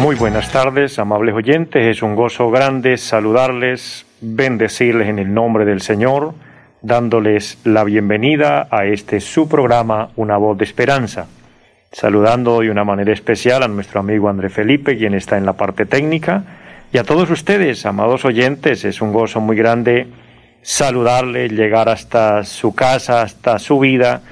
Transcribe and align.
Muy 0.00 0.16
buenas 0.16 0.50
tardes, 0.50 0.98
amables 0.98 1.34
oyentes. 1.34 1.96
Es 1.96 2.02
un 2.02 2.14
gozo 2.14 2.50
grande 2.50 2.96
saludarles, 2.96 4.06
bendecirles 4.20 5.08
en 5.08 5.18
el 5.18 5.32
nombre 5.32 5.64
del 5.64 5.80
Señor, 5.80 6.34
dándoles 6.82 7.58
la 7.64 7.84
bienvenida 7.84 8.68
a 8.70 8.86
este 8.86 9.20
su 9.20 9.48
programa, 9.48 10.10
Una 10.16 10.36
voz 10.36 10.58
de 10.58 10.64
esperanza. 10.64 11.26
Saludando 11.92 12.60
de 12.60 12.70
una 12.70 12.84
manera 12.84 13.12
especial 13.12 13.62
a 13.62 13.68
nuestro 13.68 14.00
amigo 14.00 14.28
André 14.28 14.50
Felipe, 14.50 14.98
quien 14.98 15.14
está 15.14 15.38
en 15.38 15.46
la 15.46 15.54
parte 15.54 15.86
técnica, 15.86 16.44
y 16.92 16.98
a 16.98 17.04
todos 17.04 17.30
ustedes, 17.30 17.86
amados 17.86 18.24
oyentes. 18.24 18.84
Es 18.84 19.00
un 19.00 19.12
gozo 19.12 19.40
muy 19.40 19.56
grande 19.56 20.08
saludarles, 20.60 21.52
llegar 21.52 21.88
hasta 21.88 22.42
su 22.44 22.74
casa, 22.74 23.22
hasta 23.22 23.58
su 23.58 23.78
vida, 23.78 24.22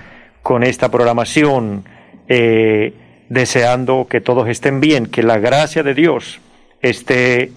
con 0.43 0.65
esta 0.65 0.91
programación. 0.91 1.85
Eh, 2.29 2.95
deseando 3.33 4.09
que 4.11 4.21
todos 4.21 4.47
estén 4.49 4.81
bien, 4.81 5.07
que 5.07 5.23
la 5.23 5.39
gracia 5.39 5.83
de 5.83 5.95
Dios 5.95 6.39
esté 6.83 7.51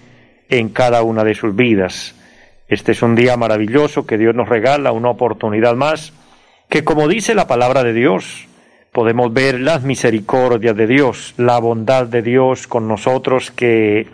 en 0.48 0.70
cada 0.70 1.02
una 1.02 1.22
de 1.22 1.34
sus 1.34 1.54
vidas. 1.54 2.14
Este 2.66 2.92
es 2.92 3.02
un 3.02 3.14
día 3.14 3.36
maravilloso 3.36 4.06
que 4.06 4.16
Dios 4.16 4.34
nos 4.34 4.48
regala, 4.48 4.92
una 4.92 5.10
oportunidad 5.10 5.74
más, 5.74 6.14
que 6.70 6.82
como 6.82 7.08
dice 7.08 7.34
la 7.34 7.46
palabra 7.46 7.84
de 7.84 7.92
Dios, 7.92 8.48
podemos 8.90 9.34
ver 9.34 9.60
las 9.60 9.82
misericordias 9.82 10.74
de 10.74 10.86
Dios, 10.86 11.34
la 11.36 11.58
bondad 11.58 12.06
de 12.06 12.22
Dios 12.22 12.66
con 12.66 12.88
nosotros 12.88 13.50
que 13.50 14.06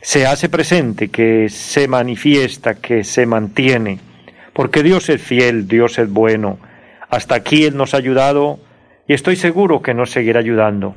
se 0.00 0.26
hace 0.26 0.48
presente, 0.48 1.10
que 1.10 1.48
se 1.48 1.86
manifiesta, 1.86 2.74
que 2.74 3.04
se 3.04 3.24
mantiene, 3.24 4.00
porque 4.52 4.82
Dios 4.82 5.08
es 5.10 5.22
fiel, 5.22 5.68
Dios 5.68 5.96
es 6.00 6.10
bueno. 6.10 6.58
Hasta 7.08 7.36
aquí 7.36 7.66
Él 7.66 7.76
nos 7.76 7.94
ha 7.94 7.98
ayudado 7.98 8.58
y 9.08 9.14
estoy 9.14 9.36
seguro 9.36 9.80
que 9.80 9.94
nos 9.94 10.10
seguirá 10.10 10.40
ayudando. 10.40 10.94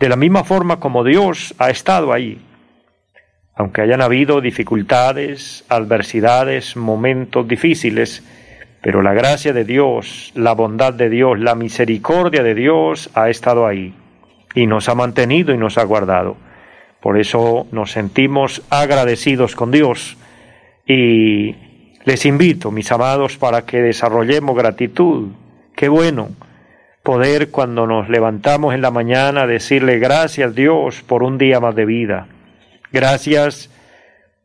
De 0.00 0.08
la 0.08 0.16
misma 0.16 0.42
forma 0.42 0.80
como 0.80 1.04
Dios 1.04 1.54
ha 1.58 1.70
estado 1.70 2.12
ahí. 2.12 2.44
Aunque 3.54 3.82
hayan 3.82 4.02
habido 4.02 4.40
dificultades, 4.40 5.64
adversidades, 5.68 6.76
momentos 6.76 7.46
difíciles, 7.46 8.24
pero 8.82 9.00
la 9.00 9.12
gracia 9.12 9.52
de 9.52 9.64
Dios, 9.64 10.32
la 10.34 10.54
bondad 10.54 10.92
de 10.92 11.08
Dios, 11.08 11.38
la 11.38 11.54
misericordia 11.54 12.42
de 12.42 12.56
Dios 12.56 13.10
ha 13.14 13.30
estado 13.30 13.64
ahí 13.64 13.94
y 14.56 14.66
nos 14.66 14.88
ha 14.88 14.96
mantenido 14.96 15.54
y 15.54 15.56
nos 15.56 15.78
ha 15.78 15.84
guardado. 15.84 16.36
Por 17.00 17.16
eso 17.16 17.68
nos 17.70 17.92
sentimos 17.92 18.62
agradecidos 18.70 19.54
con 19.54 19.70
Dios 19.70 20.16
y 20.84 21.54
les 22.04 22.26
invito, 22.26 22.72
mis 22.72 22.90
amados, 22.90 23.36
para 23.36 23.64
que 23.64 23.80
desarrollemos 23.82 24.56
gratitud. 24.56 25.28
Qué 25.76 25.88
bueno 25.88 26.30
poder 27.02 27.50
cuando 27.50 27.86
nos 27.86 28.08
levantamos 28.08 28.74
en 28.74 28.82
la 28.82 28.90
mañana 28.90 29.46
decirle 29.46 29.98
gracias 29.98 30.54
Dios 30.54 31.02
por 31.02 31.22
un 31.22 31.36
día 31.36 31.58
más 31.58 31.74
de 31.74 31.84
vida. 31.84 32.28
Gracias 32.92 33.70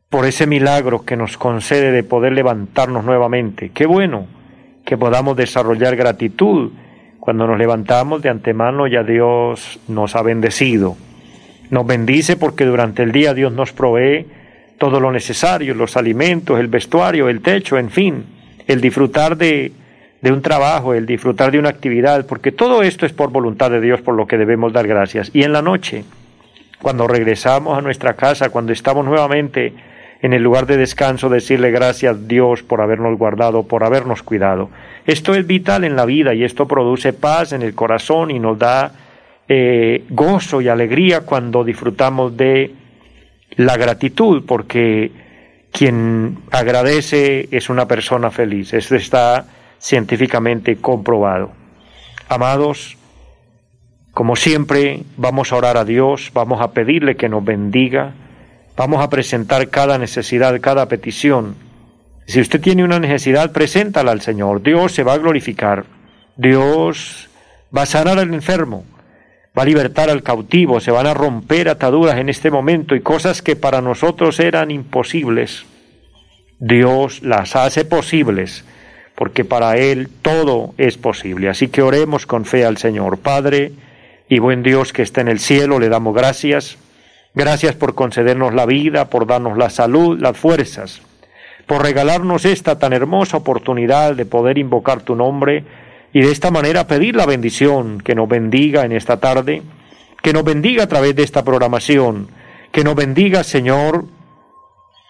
por 0.08 0.26
ese 0.26 0.46
milagro 0.46 1.04
que 1.04 1.16
nos 1.16 1.36
concede 1.36 1.92
de 1.92 2.02
poder 2.02 2.32
levantarnos 2.32 3.04
nuevamente. 3.04 3.70
Qué 3.70 3.86
bueno 3.86 4.26
que 4.84 4.96
podamos 4.96 5.36
desarrollar 5.36 5.96
gratitud 5.96 6.72
cuando 7.20 7.46
nos 7.46 7.58
levantamos 7.58 8.22
de 8.22 8.30
antemano 8.30 8.86
ya 8.86 9.02
Dios 9.02 9.78
nos 9.86 10.16
ha 10.16 10.22
bendecido. 10.22 10.96
Nos 11.70 11.86
bendice 11.86 12.36
porque 12.36 12.64
durante 12.64 13.02
el 13.02 13.12
día 13.12 13.34
Dios 13.34 13.52
nos 13.52 13.72
provee 13.72 14.26
todo 14.78 14.98
lo 14.98 15.12
necesario, 15.12 15.74
los 15.74 15.96
alimentos, 15.96 16.58
el 16.58 16.68
vestuario, 16.68 17.28
el 17.28 17.42
techo, 17.42 17.76
en 17.76 17.90
fin, 17.90 18.24
el 18.66 18.80
disfrutar 18.80 19.36
de 19.36 19.72
de 20.20 20.32
un 20.32 20.42
trabajo, 20.42 20.94
el 20.94 21.06
disfrutar 21.06 21.52
de 21.52 21.58
una 21.58 21.68
actividad, 21.68 22.26
porque 22.26 22.52
todo 22.52 22.82
esto 22.82 23.06
es 23.06 23.12
por 23.12 23.30
voluntad 23.30 23.70
de 23.70 23.80
Dios 23.80 24.00
por 24.00 24.14
lo 24.14 24.26
que 24.26 24.36
debemos 24.36 24.72
dar 24.72 24.86
gracias. 24.86 25.30
Y 25.32 25.42
en 25.42 25.52
la 25.52 25.62
noche, 25.62 26.04
cuando 26.80 27.06
regresamos 27.06 27.78
a 27.78 27.82
nuestra 27.82 28.14
casa, 28.14 28.50
cuando 28.50 28.72
estamos 28.72 29.04
nuevamente 29.04 29.72
en 30.20 30.32
el 30.32 30.42
lugar 30.42 30.66
de 30.66 30.76
descanso, 30.76 31.28
decirle 31.28 31.70
gracias 31.70 32.16
a 32.16 32.18
Dios 32.18 32.64
por 32.64 32.80
habernos 32.80 33.16
guardado, 33.16 33.62
por 33.64 33.84
habernos 33.84 34.22
cuidado. 34.22 34.70
Esto 35.06 35.34
es 35.34 35.46
vital 35.46 35.84
en 35.84 35.94
la 35.94 36.04
vida 36.04 36.34
y 36.34 36.42
esto 36.42 36.66
produce 36.66 37.12
paz 37.12 37.52
en 37.52 37.62
el 37.62 37.74
corazón 37.74 38.32
y 38.32 38.40
nos 38.40 38.58
da 38.58 38.92
eh, 39.48 40.04
gozo 40.10 40.60
y 40.60 40.68
alegría 40.68 41.20
cuando 41.20 41.62
disfrutamos 41.62 42.36
de 42.36 42.74
la 43.56 43.76
gratitud, 43.76 44.44
porque 44.44 45.10
quien 45.70 46.38
agradece 46.50 47.48
es 47.52 47.70
una 47.70 47.86
persona 47.86 48.30
feliz. 48.30 48.74
Esto 48.74 48.96
está 48.96 49.46
científicamente 49.78 50.76
comprobado. 50.76 51.50
Amados, 52.28 52.96
como 54.12 54.36
siempre, 54.36 55.04
vamos 55.16 55.52
a 55.52 55.56
orar 55.56 55.76
a 55.76 55.84
Dios, 55.84 56.30
vamos 56.34 56.60
a 56.60 56.72
pedirle 56.72 57.16
que 57.16 57.28
nos 57.28 57.44
bendiga, 57.44 58.14
vamos 58.76 59.02
a 59.02 59.08
presentar 59.08 59.68
cada 59.68 59.96
necesidad, 59.98 60.60
cada 60.60 60.88
petición. 60.88 61.54
Si 62.26 62.40
usted 62.40 62.60
tiene 62.60 62.84
una 62.84 62.98
necesidad, 62.98 63.52
preséntala 63.52 64.10
al 64.10 64.20
Señor. 64.20 64.62
Dios 64.62 64.92
se 64.92 65.02
va 65.04 65.14
a 65.14 65.18
glorificar. 65.18 65.84
Dios 66.36 67.28
va 67.76 67.82
a 67.82 67.86
sanar 67.86 68.18
al 68.18 68.34
enfermo, 68.34 68.84
va 69.56 69.62
a 69.62 69.66
libertar 69.66 70.10
al 70.10 70.22
cautivo, 70.22 70.80
se 70.80 70.90
van 70.90 71.06
a 71.06 71.14
romper 71.14 71.68
ataduras 71.68 72.18
en 72.18 72.28
este 72.28 72.50
momento 72.50 72.94
y 72.94 73.00
cosas 73.00 73.42
que 73.42 73.56
para 73.56 73.80
nosotros 73.80 74.38
eran 74.40 74.70
imposibles. 74.70 75.64
Dios 76.58 77.22
las 77.22 77.56
hace 77.56 77.84
posibles 77.84 78.64
porque 79.18 79.44
para 79.44 79.76
Él 79.76 80.08
todo 80.22 80.74
es 80.78 80.96
posible. 80.96 81.48
Así 81.48 81.66
que 81.66 81.82
oremos 81.82 82.24
con 82.24 82.44
fe 82.44 82.64
al 82.64 82.76
Señor. 82.76 83.18
Padre 83.18 83.72
y 84.28 84.38
buen 84.38 84.62
Dios 84.62 84.92
que 84.92 85.02
está 85.02 85.20
en 85.20 85.26
el 85.26 85.40
cielo, 85.40 85.80
le 85.80 85.88
damos 85.88 86.14
gracias. 86.14 86.78
Gracias 87.34 87.74
por 87.74 87.96
concedernos 87.96 88.54
la 88.54 88.64
vida, 88.64 89.10
por 89.10 89.26
darnos 89.26 89.58
la 89.58 89.70
salud, 89.70 90.20
las 90.20 90.36
fuerzas, 90.36 91.02
por 91.66 91.82
regalarnos 91.82 92.44
esta 92.44 92.78
tan 92.78 92.92
hermosa 92.92 93.38
oportunidad 93.38 94.14
de 94.14 94.24
poder 94.24 94.56
invocar 94.56 95.00
tu 95.00 95.16
nombre 95.16 95.64
y 96.12 96.20
de 96.20 96.30
esta 96.30 96.52
manera 96.52 96.86
pedir 96.86 97.16
la 97.16 97.26
bendición 97.26 98.00
que 98.00 98.14
nos 98.14 98.28
bendiga 98.28 98.84
en 98.84 98.92
esta 98.92 99.18
tarde, 99.18 99.62
que 100.22 100.32
nos 100.32 100.44
bendiga 100.44 100.84
a 100.84 100.88
través 100.88 101.16
de 101.16 101.24
esta 101.24 101.42
programación, 101.42 102.28
que 102.70 102.84
nos 102.84 102.94
bendiga, 102.94 103.42
Señor, 103.42 104.04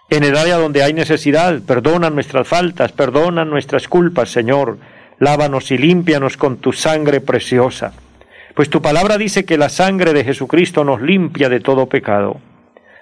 en 0.09 0.23
el 0.23 0.35
área 0.35 0.57
donde 0.57 0.83
hay 0.83 0.93
necesidad, 0.93 1.61
perdona 1.61 2.09
nuestras 2.09 2.47
faltas, 2.47 2.91
perdona 2.91 3.45
nuestras 3.45 3.87
culpas, 3.87 4.29
Señor. 4.29 4.77
Lávanos 5.19 5.69
y 5.71 5.77
límpianos 5.77 6.37
con 6.37 6.57
tu 6.57 6.71
sangre 6.71 7.19
preciosa. 7.21 7.93
Pues 8.55 8.69
tu 8.69 8.81
palabra 8.81 9.17
dice 9.17 9.45
que 9.45 9.57
la 9.57 9.69
sangre 9.69 10.13
de 10.13 10.23
Jesucristo 10.23 10.83
nos 10.83 11.01
limpia 11.01 11.49
de 11.49 11.59
todo 11.59 11.87
pecado. 11.87 12.39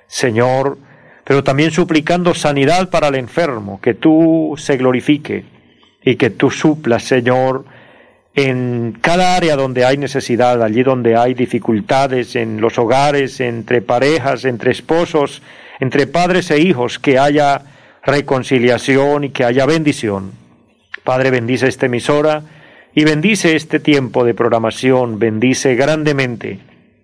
Señor, 0.07 0.77
pero 1.23 1.43
también 1.43 1.71
suplicando 1.71 2.33
sanidad 2.33 2.89
para 2.89 3.09
el 3.09 3.15
enfermo, 3.15 3.79
que 3.81 3.93
tú 3.93 4.55
se 4.57 4.77
glorifique 4.77 5.45
y 6.03 6.15
que 6.15 6.29
tú 6.29 6.49
suplas, 6.49 7.03
Señor, 7.03 7.65
en 8.33 8.97
cada 9.01 9.35
área 9.35 9.55
donde 9.55 9.83
hay 9.83 9.97
necesidad, 9.97 10.61
allí 10.63 10.83
donde 10.83 11.15
hay 11.15 11.33
dificultades, 11.33 12.35
en 12.35 12.61
los 12.61 12.77
hogares, 12.77 13.39
entre 13.39 13.81
parejas, 13.81 14.45
entre 14.45 14.71
esposos, 14.71 15.41
entre 15.79 16.07
padres 16.07 16.51
e 16.51 16.59
hijos, 16.59 16.99
que 16.99 17.19
haya 17.19 17.61
reconciliación 18.03 19.25
y 19.25 19.29
que 19.29 19.43
haya 19.43 19.65
bendición. 19.65 20.31
Padre, 21.03 21.31
bendice 21.31 21.67
esta 21.67 21.85
emisora 21.85 22.43
y 22.93 23.03
bendice 23.03 23.55
este 23.55 23.79
tiempo 23.79 24.23
de 24.23 24.33
programación, 24.33 25.19
bendice 25.19 25.75
grandemente 25.75 26.59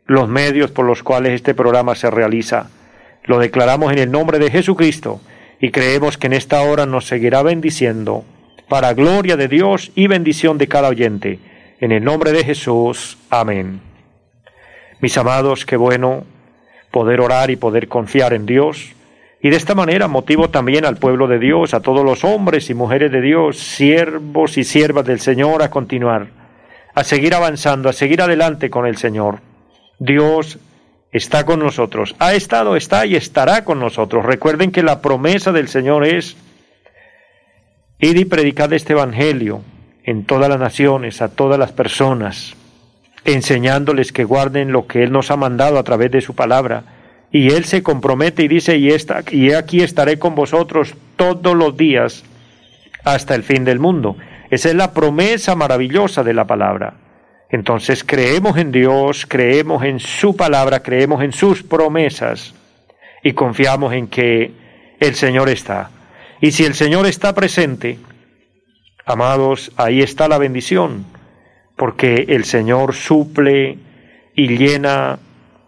los 0.06 0.28
medios 0.28 0.72
por 0.72 0.86
los 0.86 1.04
cuales 1.04 1.34
este 1.34 1.54
programa 1.54 1.96
se 1.96 2.10
realiza. 2.10 2.70
Lo 3.24 3.40
declaramos 3.40 3.94
en 3.94 4.00
el 4.00 4.12
nombre 4.12 4.40
de 4.40 4.52
Jesucristo 4.52 5.22
y 5.60 5.72
creemos 5.72 6.18
que 6.18 6.28
en 6.28 6.34
esta 6.34 6.62
hora 6.62 6.86
nos 6.86 7.06
seguirá 7.06 7.42
bendiciendo 7.42 8.26
para 8.68 8.94
gloria 8.94 9.38
de 9.38 9.48
Dios 9.48 9.92
y 9.96 10.08
bendición 10.08 10.58
de 10.58 10.68
cada 10.68 10.90
oyente. 10.90 11.40
En 11.80 11.92
el 11.92 12.04
nombre 12.04 12.32
de 12.32 12.44
Jesús. 12.44 13.18
Amén. 13.30 13.82
Mis 15.00 15.18
amados, 15.18 15.66
qué 15.66 15.78
bueno 15.78 16.26
poder 16.94 17.22
orar 17.22 17.50
y 17.50 17.56
poder 17.56 17.88
confiar 17.88 18.34
en 18.34 18.46
Dios. 18.46 18.94
Y 19.42 19.50
de 19.50 19.56
esta 19.56 19.74
manera 19.74 20.08
motivo 20.08 20.52
también 20.52 20.86
al 20.86 20.98
pueblo 20.98 21.28
de 21.28 21.40
Dios, 21.40 21.74
a 21.74 21.80
todos 21.80 22.06
los 22.06 22.24
hombres 22.24 22.70
y 22.70 22.76
mujeres 22.76 23.12
de 23.12 23.20
Dios, 23.20 23.58
siervos 23.58 24.60
y 24.60 24.64
siervas 24.64 25.04
del 25.04 25.20
Señor, 25.20 25.64
a 25.64 25.72
continuar, 25.72 26.28
a 26.94 27.04
seguir 27.04 27.34
avanzando, 27.34 27.90
a 27.90 27.94
seguir 27.94 28.22
adelante 28.22 28.70
con 28.70 28.86
el 28.86 28.98
Señor. 28.98 29.40
Dios 29.98 30.60
está 31.12 31.48
con 31.48 31.60
nosotros. 31.60 32.16
Ha 32.20 32.36
estado, 32.36 32.76
está 32.76 33.08
y 33.08 33.16
estará 33.16 33.66
con 33.66 33.80
nosotros. 33.80 34.24
Recuerden 34.24 34.72
que 34.72 34.84
la 34.84 35.02
promesa 35.02 35.52
del 35.52 35.70
Señor 35.70 36.06
es 36.06 36.38
ir 37.98 38.18
y 38.18 38.26
predicar 38.26 38.72
este 38.72 38.94
Evangelio 38.94 39.62
en 40.04 40.26
todas 40.26 40.48
las 40.48 40.60
naciones, 40.60 41.24
a 41.24 41.30
todas 41.30 41.58
las 41.58 41.72
personas, 41.72 42.56
enseñándoles 43.26 44.12
que 44.12 44.24
guarden 44.24 44.72
lo 44.72 44.88
que 44.88 45.04
Él 45.04 45.12
nos 45.12 45.32
ha 45.32 45.38
mandado 45.38 45.78
a 45.78 45.84
través 45.84 46.12
de 46.12 46.22
su 46.22 46.36
palabra. 46.36 46.84
Y 47.32 47.50
Él 47.52 47.66
se 47.66 47.82
compromete 47.82 48.44
y 48.44 48.48
dice, 48.48 48.78
y, 48.78 48.90
y 49.32 49.52
aquí 49.54 49.82
estaré 49.82 50.20
con 50.20 50.36
vosotros 50.36 50.96
todos 51.16 51.56
los 51.56 51.76
días 51.76 52.24
hasta 53.04 53.36
el 53.36 53.44
fin 53.44 53.64
del 53.64 53.80
mundo. 53.80 54.18
Esa 54.50 54.70
es 54.70 54.76
la 54.76 54.94
promesa 54.94 55.56
maravillosa 55.56 56.24
de 56.24 56.34
la 56.34 56.46
palabra. 56.46 56.96
Entonces 57.50 58.04
creemos 58.04 58.58
en 58.58 58.72
Dios, 58.72 59.26
creemos 59.28 59.84
en 59.84 60.00
su 60.00 60.36
palabra, 60.36 60.82
creemos 60.82 61.24
en 61.24 61.32
sus 61.32 61.64
promesas 61.64 62.54
y 63.24 63.34
confiamos 63.34 63.94
en 63.94 64.08
que 64.08 64.52
el 65.00 65.16
Señor 65.16 65.50
está. 65.50 65.92
Y 66.42 66.52
si 66.52 66.66
el 66.66 66.74
Señor 66.74 67.06
está 67.06 67.34
presente, 67.34 68.00
amados, 69.06 69.72
ahí 69.78 70.02
está 70.02 70.28
la 70.28 70.38
bendición, 70.38 71.06
porque 71.76 72.26
el 72.30 72.46
Señor 72.46 72.94
suple 72.94 73.78
y 74.36 74.58
llena 74.58 75.20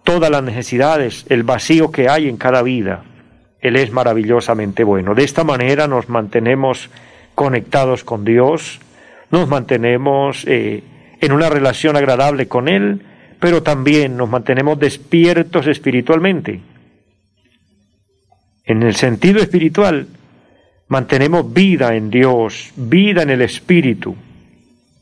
todas 0.04 0.30
las 0.30 0.44
necesidades, 0.44 1.26
el 1.30 1.44
vacío 1.44 1.92
que 1.92 2.10
hay 2.10 2.30
en 2.30 2.38
cada 2.38 2.62
vida. 2.62 3.04
Él 3.60 3.76
es 3.76 3.92
maravillosamente 3.92 4.84
bueno. 4.84 5.16
De 5.16 5.24
esta 5.24 5.44
manera 5.44 5.88
nos 5.88 6.08
mantenemos 6.10 6.90
conectados 7.34 8.04
con 8.04 8.24
Dios, 8.24 8.80
nos 9.32 9.50
mantenemos 9.50 10.46
eh, 10.48 10.84
en 11.20 11.32
una 11.32 11.50
relación 11.50 11.98
agradable 11.98 12.48
con 12.48 12.68
Él, 12.68 13.02
pero 13.40 13.64
también 13.64 14.16
nos 14.16 14.30
mantenemos 14.30 14.80
despiertos 14.80 15.68
espiritualmente. 15.68 16.62
En 18.64 18.84
el 18.84 18.96
sentido 18.96 19.40
espiritual, 19.42 20.08
mantenemos 20.88 21.52
vida 21.52 21.96
en 21.96 22.10
Dios, 22.10 22.72
vida 22.76 23.24
en 23.24 23.32
el 23.32 23.42
Espíritu. 23.42 24.16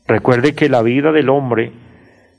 Recuerde 0.06 0.54
que 0.54 0.68
la 0.68 0.82
vida 0.82 1.12
del 1.12 1.30
hombre 1.30 1.72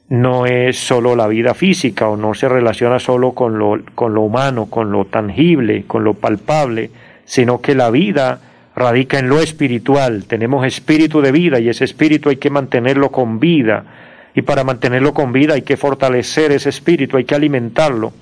no 0.09 0.45
es 0.45 0.77
solo 0.77 1.15
la 1.15 1.27
vida 1.27 1.55
física 1.55 2.07
o 2.07 2.15
no 2.15 2.35
se 2.35 2.47
relaciona 2.47 2.99
solo 2.99 3.31
con 3.31 3.57
lo, 3.57 3.79
con 3.95 4.13
lo 4.13 4.21
humano, 4.21 4.67
con 4.67 4.91
lo 4.91 5.05
tangible, 5.05 5.85
con 5.87 6.03
lo 6.03 6.13
palpable, 6.13 6.91
sino 7.25 7.61
que 7.61 7.73
la 7.73 7.89
vida 7.89 8.39
radica 8.75 9.17
en 9.17 9.29
lo 9.29 9.39
espiritual. 9.39 10.25
Tenemos 10.25 10.65
espíritu 10.65 11.21
de 11.21 11.31
vida 11.31 11.59
y 11.59 11.69
ese 11.69 11.85
espíritu 11.85 12.29
hay 12.29 12.37
que 12.37 12.51
mantenerlo 12.51 13.11
con 13.11 13.39
vida. 13.39 13.85
Y 14.35 14.43
para 14.43 14.63
mantenerlo 14.63 15.13
con 15.13 15.31
vida 15.31 15.55
hay 15.55 15.63
que 15.63 15.77
fortalecer 15.77 16.51
ese 16.51 16.69
espíritu, 16.69 17.17
hay 17.17 17.23
que 17.23 17.35
alimentarlo. 17.35 18.13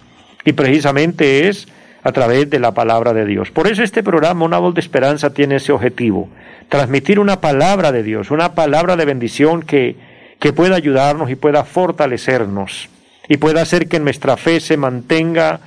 Y 0.45 0.53
precisamente 0.53 1.49
es 1.49 1.67
a 2.03 2.11
través 2.11 2.49
de 2.49 2.59
la 2.59 2.73
palabra 2.73 3.13
de 3.13 3.25
Dios. 3.25 3.49
Por 3.51 3.67
eso 3.67 3.83
este 3.83 4.03
programa, 4.03 4.45
Una 4.45 4.59
voz 4.59 4.73
de 4.73 4.81
esperanza, 4.81 5.33
tiene 5.33 5.55
ese 5.55 5.71
objetivo. 5.71 6.29
Transmitir 6.69 7.19
una 7.19 7.39
palabra 7.39 7.91
de 7.91 8.03
Dios, 8.03 8.31
una 8.31 8.55
palabra 8.55 8.95
de 8.95 9.05
bendición 9.05 9.61
que, 9.63 9.95
que 10.39 10.53
pueda 10.53 10.75
ayudarnos 10.75 11.29
y 11.29 11.35
pueda 11.35 11.63
fortalecernos 11.63 12.89
y 13.29 13.37
pueda 13.37 13.61
hacer 13.61 13.87
que 13.87 13.99
nuestra 13.99 14.37
fe 14.37 14.59
se 14.59 14.77
mantenga 14.77 15.61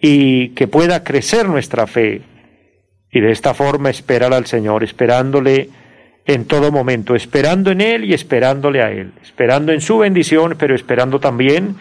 y 0.00 0.50
que 0.50 0.66
pueda 0.66 1.04
crecer 1.04 1.48
nuestra 1.48 1.86
fe 1.86 2.22
y 3.10 3.20
de 3.20 3.30
esta 3.30 3.54
forma 3.54 3.90
esperar 3.90 4.34
al 4.34 4.46
Señor, 4.46 4.82
esperándole 4.82 5.68
en 6.26 6.46
todo 6.46 6.72
momento, 6.72 7.14
esperando 7.14 7.70
en 7.70 7.80
Él 7.80 8.04
y 8.04 8.12
esperándole 8.12 8.82
a 8.82 8.90
Él, 8.90 9.12
esperando 9.22 9.72
en 9.72 9.80
su 9.80 9.98
bendición, 9.98 10.56
pero 10.58 10.74
esperando 10.74 11.20
también 11.20 11.76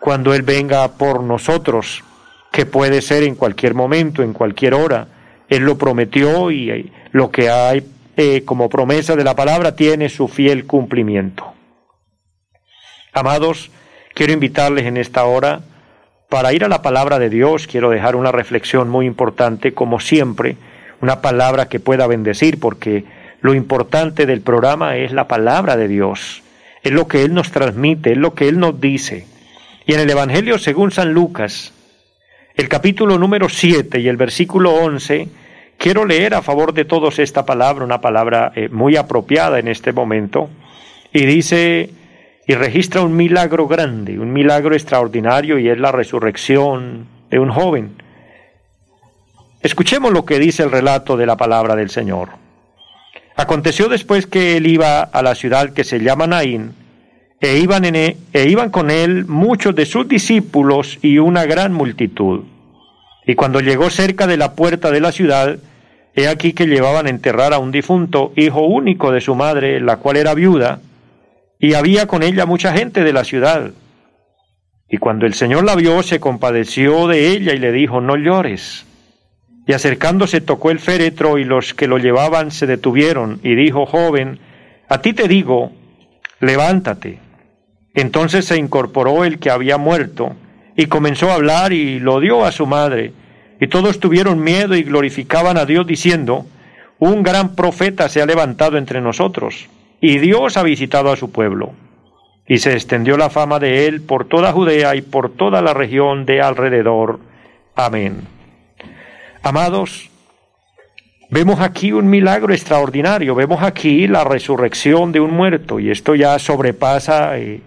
cuando 0.00 0.32
Él 0.32 0.42
venga 0.42 0.96
por 0.96 1.22
nosotros, 1.22 2.04
que 2.52 2.66
puede 2.66 3.02
ser 3.02 3.22
en 3.22 3.34
cualquier 3.34 3.74
momento, 3.74 4.22
en 4.22 4.32
cualquier 4.32 4.74
hora. 4.74 5.08
Él 5.48 5.62
lo 5.62 5.78
prometió 5.78 6.50
y 6.50 6.92
lo 7.12 7.30
que 7.30 7.50
hay 7.50 7.86
eh, 8.16 8.42
como 8.44 8.68
promesa 8.68 9.16
de 9.16 9.24
la 9.24 9.36
palabra 9.36 9.76
tiene 9.76 10.08
su 10.08 10.28
fiel 10.28 10.66
cumplimiento. 10.66 11.54
Amados, 13.12 13.70
quiero 14.14 14.32
invitarles 14.32 14.86
en 14.86 14.96
esta 14.96 15.24
hora 15.24 15.60
para 16.28 16.52
ir 16.52 16.64
a 16.64 16.68
la 16.68 16.82
palabra 16.82 17.18
de 17.18 17.30
Dios, 17.30 17.66
quiero 17.66 17.90
dejar 17.90 18.14
una 18.14 18.32
reflexión 18.32 18.90
muy 18.90 19.06
importante, 19.06 19.72
como 19.72 19.98
siempre, 19.98 20.56
una 21.00 21.22
palabra 21.22 21.68
que 21.68 21.80
pueda 21.80 22.06
bendecir, 22.06 22.60
porque 22.60 23.04
lo 23.40 23.54
importante 23.54 24.26
del 24.26 24.40
programa 24.42 24.96
es 24.96 25.12
la 25.12 25.26
palabra 25.26 25.76
de 25.76 25.88
Dios, 25.88 26.42
es 26.82 26.92
lo 26.92 27.08
que 27.08 27.22
Él 27.22 27.32
nos 27.32 27.50
transmite, 27.50 28.12
es 28.12 28.18
lo 28.18 28.34
que 28.34 28.48
Él 28.48 28.58
nos 28.58 28.80
dice. 28.80 29.26
Y 29.86 29.94
en 29.94 30.00
el 30.00 30.10
Evangelio 30.10 30.58
según 30.58 30.90
San 30.90 31.14
Lucas, 31.14 31.72
el 32.58 32.68
capítulo 32.68 33.16
número 33.18 33.48
7 33.48 34.00
y 34.00 34.08
el 34.08 34.16
versículo 34.16 34.74
11, 34.74 35.28
quiero 35.78 36.04
leer 36.04 36.34
a 36.34 36.42
favor 36.42 36.74
de 36.74 36.84
todos 36.84 37.20
esta 37.20 37.46
palabra, 37.46 37.84
una 37.84 38.00
palabra 38.00 38.50
eh, 38.56 38.68
muy 38.68 38.96
apropiada 38.96 39.60
en 39.60 39.68
este 39.68 39.92
momento, 39.92 40.50
y 41.12 41.24
dice, 41.24 41.90
y 42.48 42.54
registra 42.54 43.02
un 43.02 43.16
milagro 43.16 43.68
grande, 43.68 44.18
un 44.18 44.32
milagro 44.32 44.74
extraordinario, 44.74 45.60
y 45.60 45.68
es 45.68 45.78
la 45.78 45.92
resurrección 45.92 47.06
de 47.30 47.38
un 47.38 47.50
joven. 47.50 47.92
Escuchemos 49.62 50.12
lo 50.12 50.24
que 50.24 50.40
dice 50.40 50.64
el 50.64 50.72
relato 50.72 51.16
de 51.16 51.26
la 51.26 51.36
palabra 51.36 51.76
del 51.76 51.90
Señor. 51.90 52.30
Aconteció 53.36 53.88
después 53.88 54.26
que 54.26 54.56
él 54.56 54.66
iba 54.66 55.02
a 55.02 55.22
la 55.22 55.36
ciudad 55.36 55.72
que 55.74 55.84
se 55.84 56.00
llama 56.00 56.26
Naín, 56.26 56.74
e 57.40 57.58
iban, 57.58 57.84
e, 57.84 58.16
e 58.32 58.48
iban 58.48 58.70
con 58.70 58.90
él 58.90 59.26
muchos 59.26 59.74
de 59.74 59.86
sus 59.86 60.08
discípulos 60.08 60.98
y 61.02 61.18
una 61.18 61.44
gran 61.44 61.72
multitud. 61.72 62.44
Y 63.26 63.34
cuando 63.34 63.60
llegó 63.60 63.90
cerca 63.90 64.26
de 64.26 64.36
la 64.36 64.54
puerta 64.54 64.90
de 64.90 65.00
la 65.00 65.12
ciudad, 65.12 65.58
he 66.14 66.28
aquí 66.28 66.52
que 66.52 66.66
llevaban 66.66 67.06
a 67.06 67.10
enterrar 67.10 67.52
a 67.52 67.58
un 67.58 67.70
difunto, 67.70 68.32
hijo 68.36 68.62
único 68.62 69.12
de 69.12 69.20
su 69.20 69.34
madre, 69.34 69.80
la 69.80 69.98
cual 69.98 70.16
era 70.16 70.34
viuda, 70.34 70.80
y 71.60 71.74
había 71.74 72.06
con 72.06 72.22
ella 72.22 72.46
mucha 72.46 72.72
gente 72.72 73.04
de 73.04 73.12
la 73.12 73.24
ciudad. 73.24 73.72
Y 74.88 74.96
cuando 74.96 75.26
el 75.26 75.34
Señor 75.34 75.64
la 75.64 75.76
vio, 75.76 76.02
se 76.02 76.18
compadeció 76.18 77.06
de 77.06 77.28
ella 77.28 77.52
y 77.52 77.58
le 77.58 77.72
dijo, 77.72 78.00
no 78.00 78.16
llores. 78.16 78.86
Y 79.66 79.74
acercándose 79.74 80.40
tocó 80.40 80.70
el 80.70 80.78
féretro 80.78 81.36
y 81.36 81.44
los 81.44 81.74
que 81.74 81.86
lo 81.86 81.98
llevaban 81.98 82.50
se 82.50 82.66
detuvieron 82.66 83.38
y 83.42 83.54
dijo, 83.54 83.84
joven, 83.84 84.40
a 84.88 85.02
ti 85.02 85.12
te 85.12 85.28
digo, 85.28 85.72
levántate. 86.40 87.27
Entonces 88.00 88.44
se 88.44 88.56
incorporó 88.56 89.24
el 89.24 89.40
que 89.40 89.50
había 89.50 89.76
muerto 89.76 90.36
y 90.76 90.86
comenzó 90.86 91.32
a 91.32 91.34
hablar 91.34 91.72
y 91.72 91.98
lo 91.98 92.20
dio 92.20 92.44
a 92.44 92.52
su 92.52 92.64
madre. 92.64 93.12
Y 93.60 93.66
todos 93.66 93.98
tuvieron 93.98 94.38
miedo 94.38 94.76
y 94.76 94.84
glorificaban 94.84 95.58
a 95.58 95.64
Dios 95.64 95.84
diciendo, 95.84 96.46
un 97.00 97.24
gran 97.24 97.56
profeta 97.56 98.08
se 98.08 98.22
ha 98.22 98.26
levantado 98.26 98.78
entre 98.78 99.00
nosotros 99.00 99.68
y 100.00 100.18
Dios 100.18 100.56
ha 100.56 100.62
visitado 100.62 101.10
a 101.10 101.16
su 101.16 101.32
pueblo. 101.32 101.72
Y 102.46 102.58
se 102.58 102.72
extendió 102.72 103.16
la 103.16 103.30
fama 103.30 103.58
de 103.58 103.88
él 103.88 104.00
por 104.00 104.26
toda 104.26 104.52
Judea 104.52 104.94
y 104.94 105.02
por 105.02 105.32
toda 105.32 105.60
la 105.60 105.74
región 105.74 106.24
de 106.24 106.40
alrededor. 106.40 107.18
Amén. 107.74 108.20
Amados, 109.42 110.08
vemos 111.30 111.58
aquí 111.58 111.90
un 111.90 112.08
milagro 112.08 112.54
extraordinario, 112.54 113.34
vemos 113.34 113.60
aquí 113.60 114.06
la 114.06 114.22
resurrección 114.22 115.10
de 115.10 115.18
un 115.18 115.32
muerto 115.32 115.80
y 115.80 115.90
esto 115.90 116.14
ya 116.14 116.38
sobrepasa 116.38 117.36
eh, 117.38 117.60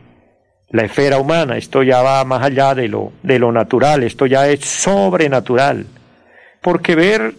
la 0.72 0.84
esfera 0.84 1.20
humana, 1.20 1.58
esto 1.58 1.84
ya 1.84 2.01
va 2.01 2.24
más 2.24 2.44
allá 2.44 2.74
de 2.74 2.88
lo, 2.88 3.12
de 3.24 3.40
lo 3.40 3.51
natural, 3.51 4.04
esto 4.04 4.25
ya 4.25 4.48
es 4.48 4.62
sobrenatural, 4.62 5.86
porque 6.62 6.96
ver 6.96 7.36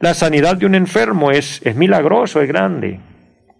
la 0.00 0.14
sanidad 0.14 0.56
de 0.56 0.66
un 0.66 0.74
enfermo 0.74 1.30
es, 1.30 1.60
es 1.64 1.76
milagroso, 1.76 2.40
es 2.40 2.48
grande, 2.48 3.00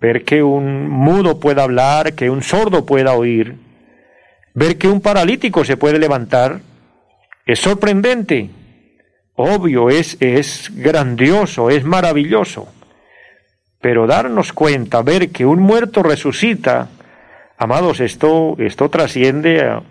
ver 0.00 0.25
que 0.25 0.43
un 0.43 0.88
mudo 0.88 1.38
pueda 1.38 1.62
hablar, 1.62 2.14
que 2.14 2.28
un 2.28 2.43
sordo 2.43 2.85
pueda 2.87 3.14
oír, 3.14 3.57
ver 4.55 4.78
que 4.78 4.88
un 4.88 5.00
paralítico 5.00 5.64
se 5.64 5.76
puede 5.76 5.99
levantar, 5.99 6.61
es 7.47 7.61
sorprendente, 7.61 8.50
obvio, 9.35 9.90
es, 9.90 10.17
es 10.21 10.71
grandioso, 10.75 11.71
es 11.71 11.85
maravilloso. 11.85 12.69
Pero 13.81 14.09
darnos 14.09 14.52
cuenta, 14.52 15.02
ver 15.02 15.31
que 15.31 15.47
un 15.47 15.61
muerto 15.61 16.02
resucita, 16.02 16.88
amados, 17.59 18.00
esto, 18.00 18.57
esto 18.59 18.88
trasciende 18.88 19.61
a, 19.62 19.83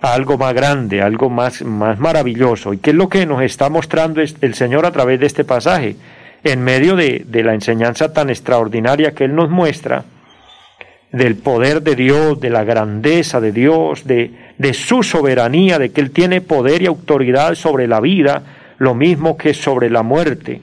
algo 0.00 0.38
más 0.38 0.54
grande, 0.54 1.02
algo 1.02 1.28
más, 1.28 1.62
más 1.62 1.98
maravilloso. 1.98 2.72
¿Y 2.72 2.78
qué 2.78 2.90
es 2.90 2.96
lo 2.96 3.08
que 3.08 3.26
nos 3.26 3.42
está 3.42 3.68
mostrando 3.68 4.20
el 4.20 4.54
Señor 4.54 4.86
a 4.86 4.92
través 4.92 5.18
de 5.20 5.26
este 5.26 5.44
pasaje? 5.44 5.96
En 6.44 6.62
medio 6.62 6.94
de, 6.94 7.24
de 7.26 7.42
la 7.42 7.54
enseñanza 7.54 8.12
tan 8.12 8.30
extraordinaria 8.30 9.12
que 9.12 9.24
Él 9.24 9.34
nos 9.34 9.50
muestra, 9.50 10.04
del 11.12 11.36
poder 11.36 11.82
de 11.82 11.96
Dios, 11.96 12.38
de 12.40 12.50
la 12.50 12.64
grandeza 12.64 13.40
de 13.40 13.52
Dios, 13.52 14.04
de, 14.04 14.30
de 14.58 14.74
su 14.74 15.02
soberanía, 15.02 15.78
de 15.78 15.90
que 15.90 16.00
Él 16.00 16.10
tiene 16.10 16.40
poder 16.40 16.82
y 16.82 16.86
autoridad 16.86 17.54
sobre 17.54 17.88
la 17.88 18.00
vida, 18.00 18.42
lo 18.78 18.94
mismo 18.94 19.36
que 19.36 19.54
sobre 19.54 19.90
la 19.90 20.02
muerte, 20.02 20.60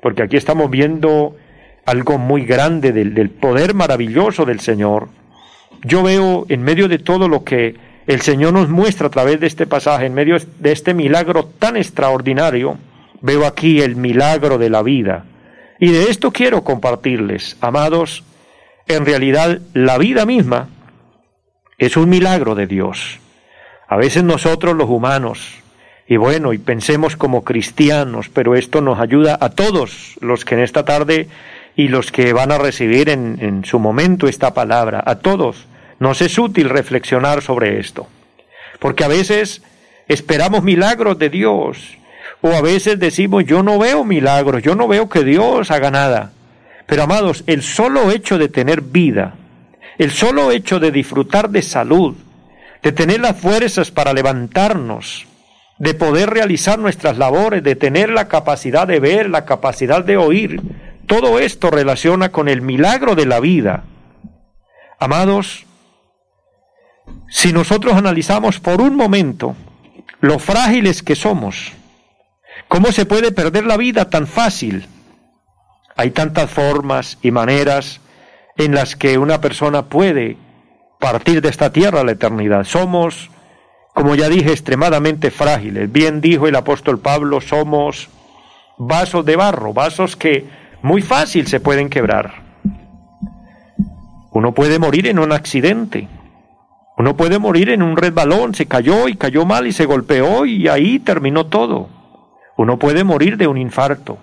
porque 0.00 0.22
aquí 0.22 0.36
estamos 0.36 0.70
viendo 0.70 1.36
algo 1.84 2.18
muy 2.18 2.44
grande 2.44 2.92
del, 2.92 3.14
del 3.14 3.30
poder 3.30 3.74
maravilloso 3.74 4.44
del 4.44 4.60
Señor. 4.60 5.08
Yo 5.82 6.02
veo 6.02 6.46
en 6.48 6.62
medio 6.62 6.88
de 6.88 6.98
todo 6.98 7.28
lo 7.28 7.44
que 7.44 7.76
el 8.06 8.20
Señor 8.20 8.52
nos 8.52 8.68
muestra 8.68 9.06
a 9.06 9.10
través 9.10 9.40
de 9.40 9.46
este 9.46 9.66
pasaje, 9.66 10.06
en 10.06 10.14
medio 10.14 10.36
de 10.58 10.72
este 10.72 10.94
milagro 10.94 11.44
tan 11.44 11.76
extraordinario, 11.76 12.78
veo 13.20 13.46
aquí 13.46 13.80
el 13.80 13.96
milagro 13.96 14.58
de 14.58 14.70
la 14.70 14.82
vida. 14.82 15.24
Y 15.78 15.90
de 15.92 16.10
esto 16.10 16.32
quiero 16.32 16.64
compartirles, 16.64 17.56
amados, 17.60 18.24
en 18.86 19.06
realidad 19.06 19.60
la 19.72 19.96
vida 19.98 20.26
misma 20.26 20.68
es 21.78 21.96
un 21.96 22.10
milagro 22.10 22.54
de 22.54 22.66
Dios. 22.66 23.18
A 23.88 23.96
veces 23.96 24.22
nosotros 24.22 24.76
los 24.76 24.90
humanos, 24.90 25.54
y 26.06 26.16
bueno, 26.16 26.52
y 26.52 26.58
pensemos 26.58 27.16
como 27.16 27.44
cristianos, 27.44 28.28
pero 28.28 28.54
esto 28.54 28.80
nos 28.80 29.00
ayuda 29.00 29.38
a 29.40 29.50
todos 29.50 30.16
los 30.20 30.44
que 30.44 30.56
en 30.56 30.60
esta 30.60 30.84
tarde 30.84 31.28
y 31.80 31.88
los 31.88 32.12
que 32.12 32.34
van 32.34 32.52
a 32.52 32.58
recibir 32.58 33.08
en, 33.08 33.38
en 33.40 33.64
su 33.64 33.78
momento 33.78 34.28
esta 34.28 34.52
palabra, 34.52 35.02
a 35.06 35.14
todos, 35.14 35.64
nos 35.98 36.20
es 36.20 36.38
útil 36.38 36.68
reflexionar 36.68 37.40
sobre 37.40 37.80
esto. 37.80 38.06
Porque 38.78 39.02
a 39.02 39.08
veces 39.08 39.62
esperamos 40.06 40.62
milagros 40.62 41.18
de 41.18 41.30
Dios, 41.30 41.96
o 42.42 42.50
a 42.50 42.60
veces 42.60 42.98
decimos, 42.98 43.46
yo 43.46 43.62
no 43.62 43.78
veo 43.78 44.04
milagros, 44.04 44.62
yo 44.62 44.74
no 44.74 44.88
veo 44.88 45.08
que 45.08 45.24
Dios 45.24 45.70
haga 45.70 45.90
nada. 45.90 46.32
Pero 46.84 47.04
amados, 47.04 47.44
el 47.46 47.62
solo 47.62 48.10
hecho 48.10 48.36
de 48.36 48.50
tener 48.50 48.82
vida, 48.82 49.36
el 49.96 50.10
solo 50.10 50.50
hecho 50.50 50.80
de 50.80 50.90
disfrutar 50.90 51.48
de 51.48 51.62
salud, 51.62 52.14
de 52.82 52.92
tener 52.92 53.20
las 53.20 53.40
fuerzas 53.40 53.90
para 53.90 54.12
levantarnos, 54.12 55.26
de 55.78 55.94
poder 55.94 56.28
realizar 56.28 56.78
nuestras 56.78 57.16
labores, 57.16 57.62
de 57.62 57.74
tener 57.74 58.10
la 58.10 58.28
capacidad 58.28 58.86
de 58.86 59.00
ver, 59.00 59.30
la 59.30 59.46
capacidad 59.46 60.04
de 60.04 60.18
oír, 60.18 60.60
todo 61.10 61.40
esto 61.40 61.72
relaciona 61.72 62.30
con 62.30 62.48
el 62.48 62.62
milagro 62.62 63.16
de 63.16 63.26
la 63.26 63.40
vida. 63.40 63.82
Amados, 65.00 65.66
si 67.28 67.52
nosotros 67.52 67.94
analizamos 67.94 68.60
por 68.60 68.80
un 68.80 68.94
momento 68.94 69.56
lo 70.20 70.38
frágiles 70.38 71.02
que 71.02 71.16
somos, 71.16 71.72
¿cómo 72.68 72.92
se 72.92 73.06
puede 73.06 73.32
perder 73.32 73.66
la 73.66 73.76
vida 73.76 74.08
tan 74.08 74.28
fácil? 74.28 74.86
Hay 75.96 76.12
tantas 76.12 76.48
formas 76.48 77.18
y 77.22 77.32
maneras 77.32 78.00
en 78.56 78.72
las 78.72 78.94
que 78.94 79.18
una 79.18 79.40
persona 79.40 79.86
puede 79.86 80.36
partir 81.00 81.42
de 81.42 81.48
esta 81.48 81.72
tierra 81.72 82.02
a 82.02 82.04
la 82.04 82.12
eternidad. 82.12 82.62
Somos, 82.62 83.30
como 83.94 84.14
ya 84.14 84.28
dije, 84.28 84.52
extremadamente 84.52 85.32
frágiles. 85.32 85.90
Bien 85.90 86.20
dijo 86.20 86.46
el 86.46 86.54
apóstol 86.54 87.00
Pablo, 87.00 87.40
somos 87.40 88.08
vasos 88.78 89.24
de 89.24 89.34
barro, 89.34 89.72
vasos 89.72 90.14
que 90.14 90.59
muy 90.82 91.02
fácil 91.02 91.46
se 91.46 91.60
pueden 91.60 91.88
quebrar. 91.88 92.32
Uno 94.32 94.52
puede 94.52 94.78
morir 94.78 95.06
en 95.06 95.18
un 95.18 95.32
accidente, 95.32 96.08
uno 96.96 97.16
puede 97.16 97.38
morir 97.38 97.70
en 97.70 97.82
un 97.82 97.96
resbalón, 97.96 98.54
se 98.54 98.66
cayó 98.66 99.08
y 99.08 99.16
cayó 99.16 99.44
mal 99.44 99.66
y 99.66 99.72
se 99.72 99.86
golpeó 99.86 100.44
y 100.44 100.68
ahí 100.68 100.98
terminó 100.98 101.46
todo. 101.46 101.88
Uno 102.56 102.78
puede 102.78 103.04
morir 103.04 103.36
de 103.36 103.46
un 103.46 103.56
infarto. 103.56 104.18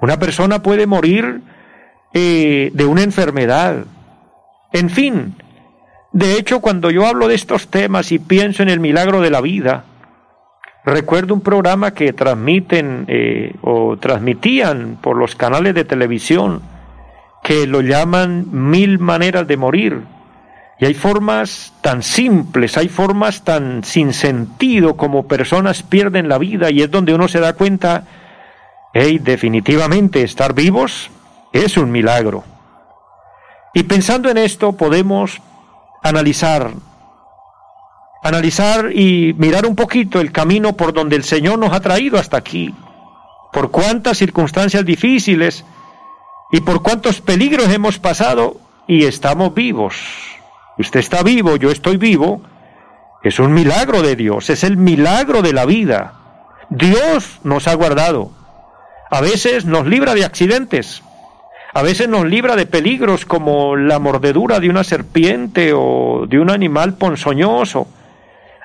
Una 0.00 0.18
persona 0.18 0.62
puede 0.62 0.86
morir 0.86 1.42
eh, 2.14 2.70
de 2.72 2.84
una 2.86 3.02
enfermedad. 3.02 3.84
En 4.72 4.88
fin, 4.88 5.34
de 6.12 6.38
hecho, 6.38 6.60
cuando 6.60 6.90
yo 6.90 7.06
hablo 7.06 7.28
de 7.28 7.34
estos 7.34 7.68
temas 7.68 8.12
y 8.12 8.18
pienso 8.18 8.62
en 8.62 8.68
el 8.68 8.80
milagro 8.80 9.20
de 9.20 9.30
la 9.30 9.40
vida, 9.40 9.84
recuerdo 10.84 11.34
un 11.34 11.40
programa 11.40 11.92
que 11.92 12.12
transmiten 12.12 13.04
eh, 13.08 13.54
o 13.62 13.96
transmitían 13.96 14.98
por 15.00 15.16
los 15.16 15.34
canales 15.34 15.74
de 15.74 15.84
televisión 15.84 16.62
que 17.42 17.66
lo 17.66 17.80
llaman 17.80 18.46
mil 18.50 18.98
maneras 18.98 19.46
de 19.46 19.56
morir 19.56 20.02
y 20.80 20.86
hay 20.86 20.94
formas 20.94 21.74
tan 21.82 22.02
simples, 22.02 22.78
hay 22.78 22.88
formas 22.88 23.42
tan 23.42 23.84
sin 23.84 24.14
sentido 24.14 24.96
como 24.96 25.28
personas 25.28 25.82
pierden 25.82 26.28
la 26.28 26.38
vida 26.38 26.70
y 26.70 26.80
es 26.80 26.90
donde 26.90 27.12
uno 27.12 27.28
se 27.28 27.38
da 27.38 27.52
cuenta, 27.52 28.04
hey, 28.94 29.20
definitivamente 29.22 30.22
estar 30.22 30.54
vivos 30.54 31.10
es 31.52 31.76
un 31.76 31.92
milagro. 31.92 32.44
Y 33.74 33.82
pensando 33.82 34.30
en 34.30 34.38
esto 34.38 34.72
podemos 34.72 35.42
analizar, 36.02 36.70
analizar 38.22 38.92
y 38.92 39.34
mirar 39.38 39.66
un 39.66 39.76
poquito 39.76 40.20
el 40.20 40.32
camino 40.32 40.76
por 40.76 40.92
donde 40.92 41.16
el 41.16 41.24
Señor 41.24 41.58
nos 41.58 41.72
ha 41.72 41.80
traído 41.80 42.18
hasta 42.18 42.36
aquí, 42.36 42.74
por 43.52 43.70
cuántas 43.70 44.18
circunstancias 44.18 44.84
difíciles 44.84 45.64
y 46.52 46.60
por 46.60 46.82
cuántos 46.82 47.20
peligros 47.20 47.68
hemos 47.70 47.98
pasado 47.98 48.56
y 48.86 49.04
estamos 49.04 49.54
vivos 49.54 49.94
usted 50.80 51.00
está 51.00 51.22
vivo, 51.22 51.56
yo 51.56 51.70
estoy 51.70 51.96
vivo, 51.96 52.40
es 53.22 53.38
un 53.38 53.52
milagro 53.52 54.02
de 54.02 54.16
Dios, 54.16 54.50
es 54.50 54.64
el 54.64 54.76
milagro 54.76 55.42
de 55.42 55.52
la 55.52 55.66
vida. 55.66 56.14
Dios 56.70 57.40
nos 57.44 57.68
ha 57.68 57.74
guardado. 57.74 58.30
A 59.10 59.20
veces 59.20 59.64
nos 59.64 59.86
libra 59.86 60.14
de 60.14 60.24
accidentes, 60.24 61.02
a 61.74 61.82
veces 61.82 62.08
nos 62.08 62.26
libra 62.26 62.56
de 62.56 62.66
peligros 62.66 63.24
como 63.24 63.76
la 63.76 63.98
mordedura 63.98 64.60
de 64.60 64.70
una 64.70 64.84
serpiente 64.84 65.72
o 65.74 66.26
de 66.28 66.38
un 66.38 66.50
animal 66.50 66.94
ponzoñoso. 66.94 67.88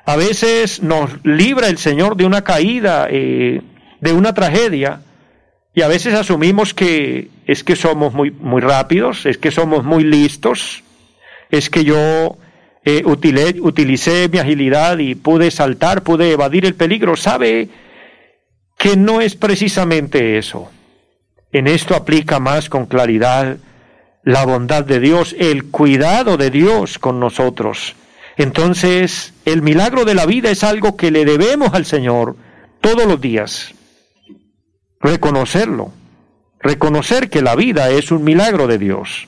A 0.06 0.14
veces 0.14 0.82
nos 0.82 1.10
libra 1.24 1.66
el 1.68 1.78
Señor 1.78 2.16
de 2.16 2.24
una 2.24 2.44
caída, 2.44 3.08
eh, 3.10 3.60
de 4.00 4.12
una 4.12 4.32
tragedia, 4.34 5.00
y 5.74 5.82
a 5.82 5.88
veces 5.88 6.14
asumimos 6.14 6.72
que 6.72 7.28
es 7.44 7.64
que 7.64 7.74
somos 7.74 8.14
muy, 8.14 8.30
muy 8.30 8.62
rápidos, 8.62 9.26
es 9.26 9.36
que 9.36 9.50
somos 9.50 9.84
muy 9.84 10.04
listos, 10.04 10.84
es 11.50 11.68
que 11.70 11.84
yo 11.84 12.38
eh, 12.84 13.02
utilicé 13.04 14.28
mi 14.28 14.38
agilidad 14.38 14.98
y 14.98 15.16
pude 15.16 15.50
saltar, 15.50 16.02
pude 16.02 16.30
evadir 16.30 16.64
el 16.66 16.76
peligro. 16.76 17.16
Sabe 17.16 17.68
que 18.78 18.96
no 18.96 19.20
es 19.20 19.34
precisamente 19.34 20.38
eso. 20.38 20.70
En 21.50 21.66
esto 21.66 21.96
aplica 21.96 22.38
más 22.38 22.68
con 22.68 22.86
claridad 22.86 23.56
la 24.22 24.46
bondad 24.46 24.84
de 24.84 25.00
Dios, 25.00 25.34
el 25.36 25.64
cuidado 25.64 26.36
de 26.36 26.50
Dios 26.50 27.00
con 27.00 27.18
nosotros. 27.18 27.96
Entonces, 28.36 29.32
el 29.44 29.62
milagro 29.62 30.04
de 30.04 30.14
la 30.14 30.26
vida 30.26 30.50
es 30.50 30.62
algo 30.62 30.96
que 30.96 31.10
le 31.10 31.24
debemos 31.24 31.72
al 31.72 31.86
Señor 31.86 32.36
todos 32.80 33.06
los 33.06 33.20
días. 33.20 33.74
Reconocerlo, 35.00 35.92
reconocer 36.60 37.30
que 37.30 37.42
la 37.42 37.56
vida 37.56 37.90
es 37.90 38.10
un 38.10 38.24
milagro 38.24 38.66
de 38.66 38.78
Dios. 38.78 39.26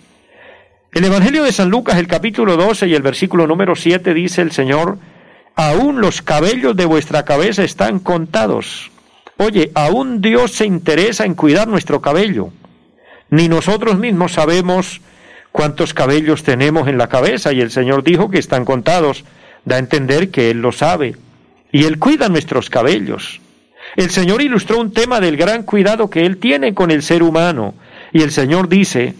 El 0.92 1.04
Evangelio 1.04 1.44
de 1.44 1.52
San 1.52 1.70
Lucas, 1.70 1.98
el 1.98 2.06
capítulo 2.06 2.56
12 2.56 2.88
y 2.88 2.94
el 2.94 3.02
versículo 3.02 3.46
número 3.46 3.76
7 3.76 4.12
dice 4.14 4.42
el 4.42 4.52
Señor, 4.52 4.98
aún 5.54 6.00
los 6.00 6.22
cabellos 6.22 6.76
de 6.76 6.84
vuestra 6.84 7.24
cabeza 7.24 7.64
están 7.64 7.98
contados. 8.00 8.90
Oye, 9.38 9.70
aún 9.74 10.20
Dios 10.20 10.52
se 10.52 10.66
interesa 10.66 11.24
en 11.24 11.34
cuidar 11.34 11.68
nuestro 11.68 12.00
cabello. 12.00 12.50
Ni 13.30 13.48
nosotros 13.48 13.98
mismos 13.98 14.32
sabemos 14.32 15.00
cuántos 15.58 15.92
cabellos 15.92 16.44
tenemos 16.44 16.86
en 16.86 16.98
la 16.98 17.08
cabeza 17.08 17.52
y 17.52 17.60
el 17.60 17.72
Señor 17.72 18.04
dijo 18.04 18.30
que 18.30 18.38
están 18.38 18.64
contados. 18.64 19.24
Da 19.64 19.74
a 19.74 19.80
entender 19.80 20.30
que 20.30 20.52
Él 20.52 20.62
lo 20.62 20.70
sabe. 20.70 21.16
Y 21.72 21.82
Él 21.82 21.98
cuida 21.98 22.28
nuestros 22.28 22.70
cabellos. 22.70 23.40
El 23.96 24.08
Señor 24.10 24.40
ilustró 24.40 24.78
un 24.78 24.92
tema 24.92 25.18
del 25.18 25.36
gran 25.36 25.64
cuidado 25.64 26.10
que 26.10 26.24
Él 26.24 26.36
tiene 26.36 26.74
con 26.74 26.92
el 26.92 27.02
ser 27.02 27.24
humano. 27.24 27.74
Y 28.12 28.22
el 28.22 28.30
Señor 28.30 28.68
dice, 28.68 29.16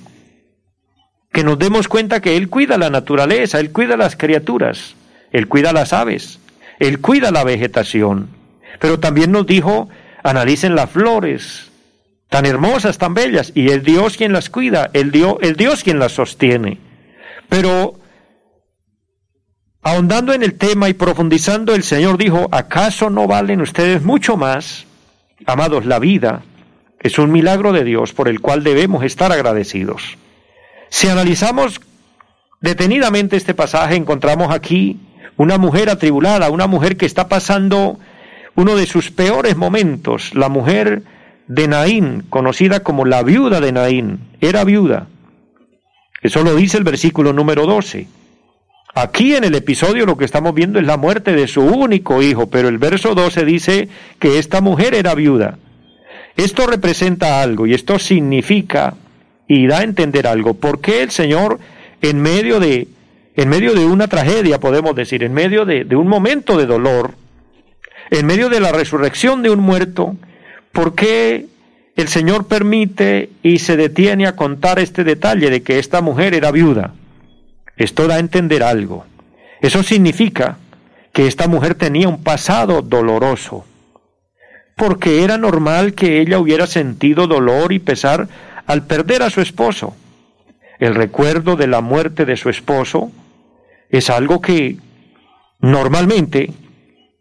que 1.33 1.43
nos 1.43 1.59
demos 1.59 1.89
cuenta 1.89 2.21
que 2.21 2.37
Él 2.37 2.49
cuida 2.49 2.79
la 2.79 2.89
naturaleza, 2.89 3.59
Él 3.59 3.73
cuida 3.73 3.97
las 3.97 4.15
criaturas, 4.15 4.95
Él 5.33 5.49
cuida 5.49 5.73
las 5.73 5.93
aves, 5.93 6.39
Él 6.79 7.01
cuida 7.01 7.33
la 7.33 7.43
vegetación. 7.43 8.29
Pero 8.79 9.01
también 9.01 9.33
nos 9.33 9.45
dijo, 9.45 9.89
analicen 10.23 10.77
las 10.77 10.89
flores, 10.89 11.73
tan 12.29 12.47
hermosas, 12.47 12.99
tan 12.99 13.15
bellas, 13.15 13.53
y 13.55 13.71
el 13.71 13.83
Dios 13.83 14.17
quien 14.17 14.33
las 14.33 14.51
cuida, 14.51 14.91
el 14.93 15.11
Dios, 15.11 15.37
el 15.41 15.57
Dios 15.57 15.83
quien 15.83 15.99
las 15.99 16.13
sostiene. 16.13 16.79
Pero 17.49 17.99
ahondando 19.83 20.33
en 20.33 20.43
el 20.43 20.55
tema 20.55 20.89
y 20.89 20.95
profundizando, 20.95 21.75
el 21.75 21.83
Señor 21.83 22.19
dijo, 22.19 22.49
¿acaso 22.53 23.11
no 23.11 23.27
valen 23.27 23.61
ustedes 23.61 24.03
mucho 24.03 24.37
más? 24.37 24.87
Amados, 25.47 25.87
la 25.87 25.99
vida 25.99 26.43
es 27.01 27.19
un 27.19 27.33
milagro 27.33 27.73
de 27.73 27.85
Dios 27.85 28.13
por 28.13 28.29
el 28.29 28.41
cual 28.41 28.65
debemos 28.65 29.05
estar 29.05 29.33
agradecidos. 29.33 30.19
Si 30.91 31.09
analizamos 31.09 31.81
detenidamente 32.61 33.37
este 33.37 33.55
pasaje, 33.55 33.95
encontramos 33.95 34.53
aquí 34.53 35.01
una 35.37 35.57
mujer 35.57 35.89
atribulada, 35.89 36.51
una 36.51 36.67
mujer 36.67 36.97
que 36.97 37.07
está 37.07 37.29
pasando 37.29 37.99
uno 38.57 38.75
de 38.75 38.87
sus 38.87 39.11
peores 39.11 39.57
momentos, 39.57 40.35
la 40.35 40.49
mujer 40.49 41.03
de 41.49 41.67
Naín, 41.67 42.25
conocida 42.29 42.81
como 42.81 43.05
la 43.05 43.23
viuda 43.23 43.61
de 43.61 43.73
Naín, 43.73 44.21
era 44.41 44.65
viuda. 44.65 45.09
Eso 46.23 46.43
lo 46.43 46.55
dice 46.55 46.77
el 46.77 46.85
versículo 46.85 47.33
número 47.33 47.67
12. 47.67 48.07
Aquí 48.95 49.35
en 49.35 49.45
el 49.45 49.55
episodio 49.55 50.07
lo 50.07 50.17
que 50.17 50.25
estamos 50.25 50.55
viendo 50.55 50.79
es 50.79 50.87
la 50.87 50.97
muerte 50.97 51.33
de 51.33 51.49
su 51.49 51.63
único 51.63 52.23
hijo, 52.23 52.49
pero 52.49 52.69
el 52.69 52.79
verso 52.79 53.15
12 53.15 53.45
dice 53.45 53.89
que 54.19 54.39
esta 54.39 54.61
mujer 54.61 54.95
era 54.95 55.15
viuda. 55.15 55.59
Esto 56.37 56.67
representa 56.67 57.43
algo 57.43 57.67
y 57.67 57.75
esto 57.75 57.99
significa 57.99 58.95
y 59.47 59.67
da 59.67 59.79
a 59.79 59.85
entender 59.85 60.27
algo. 60.27 60.55
¿Por 60.55 60.81
qué 60.81 61.03
el 61.03 61.11
Señor, 61.11 61.59
en 62.03 62.21
medio 62.21 62.61
de 62.61 62.89
en 63.37 63.49
medio 63.49 63.73
de 63.75 63.87
una 63.87 64.09
tragedia, 64.09 64.59
podemos 64.59 64.97
decir, 64.97 65.23
en 65.23 65.33
medio 65.33 65.65
de, 65.65 65.85
de 65.85 65.95
un 65.95 66.09
momento 66.09 66.59
de 66.59 66.67
dolor, 66.67 67.13
en 68.11 68.27
medio 68.27 68.49
de 68.49 68.59
la 68.59 68.73
resurrección 68.73 69.43
de 69.43 69.51
un 69.51 69.61
muerto, 69.61 70.17
¿por 70.73 70.95
qué 70.95 71.47
el 71.97 72.09
Señor 72.09 72.47
permite 72.47 73.31
y 73.43 73.59
se 73.59 73.77
detiene 73.77 74.27
a 74.27 74.37
contar 74.37 74.79
este 74.79 75.05
detalle 75.05 75.51
de 75.51 75.63
que 75.63 75.79
esta 75.79 76.01
mujer 76.01 76.35
era 76.35 76.51
viuda? 76.51 76.95
Esto 77.77 78.07
da 78.07 78.17
a 78.17 78.21
entender 78.21 78.63
algo. 78.63 79.07
Eso 79.61 79.83
significa 79.83 80.59
que 81.13 81.27
esta 81.27 81.49
mujer 81.49 81.75
tenía 81.75 82.09
un 82.09 82.23
pasado 82.23 82.83
doloroso, 82.83 83.65
porque 84.77 85.25
era 85.25 85.39
normal 85.39 85.95
que 85.95 86.21
ella 86.21 86.39
hubiera 86.39 86.67
sentido 86.67 87.27
dolor 87.27 87.73
y 87.73 87.79
pesar 87.79 88.29
al 88.67 88.87
perder 88.87 89.23
a 89.23 89.31
su 89.31 89.41
esposo. 89.41 89.97
El 90.79 90.95
recuerdo 90.95 91.57
de 91.57 91.67
la 91.67 91.81
muerte 91.81 92.25
de 92.25 92.37
su 92.37 92.51
esposo 92.51 93.11
es 93.91 94.11
algo 94.11 94.41
que 94.41 94.77
normalmente 95.61 96.53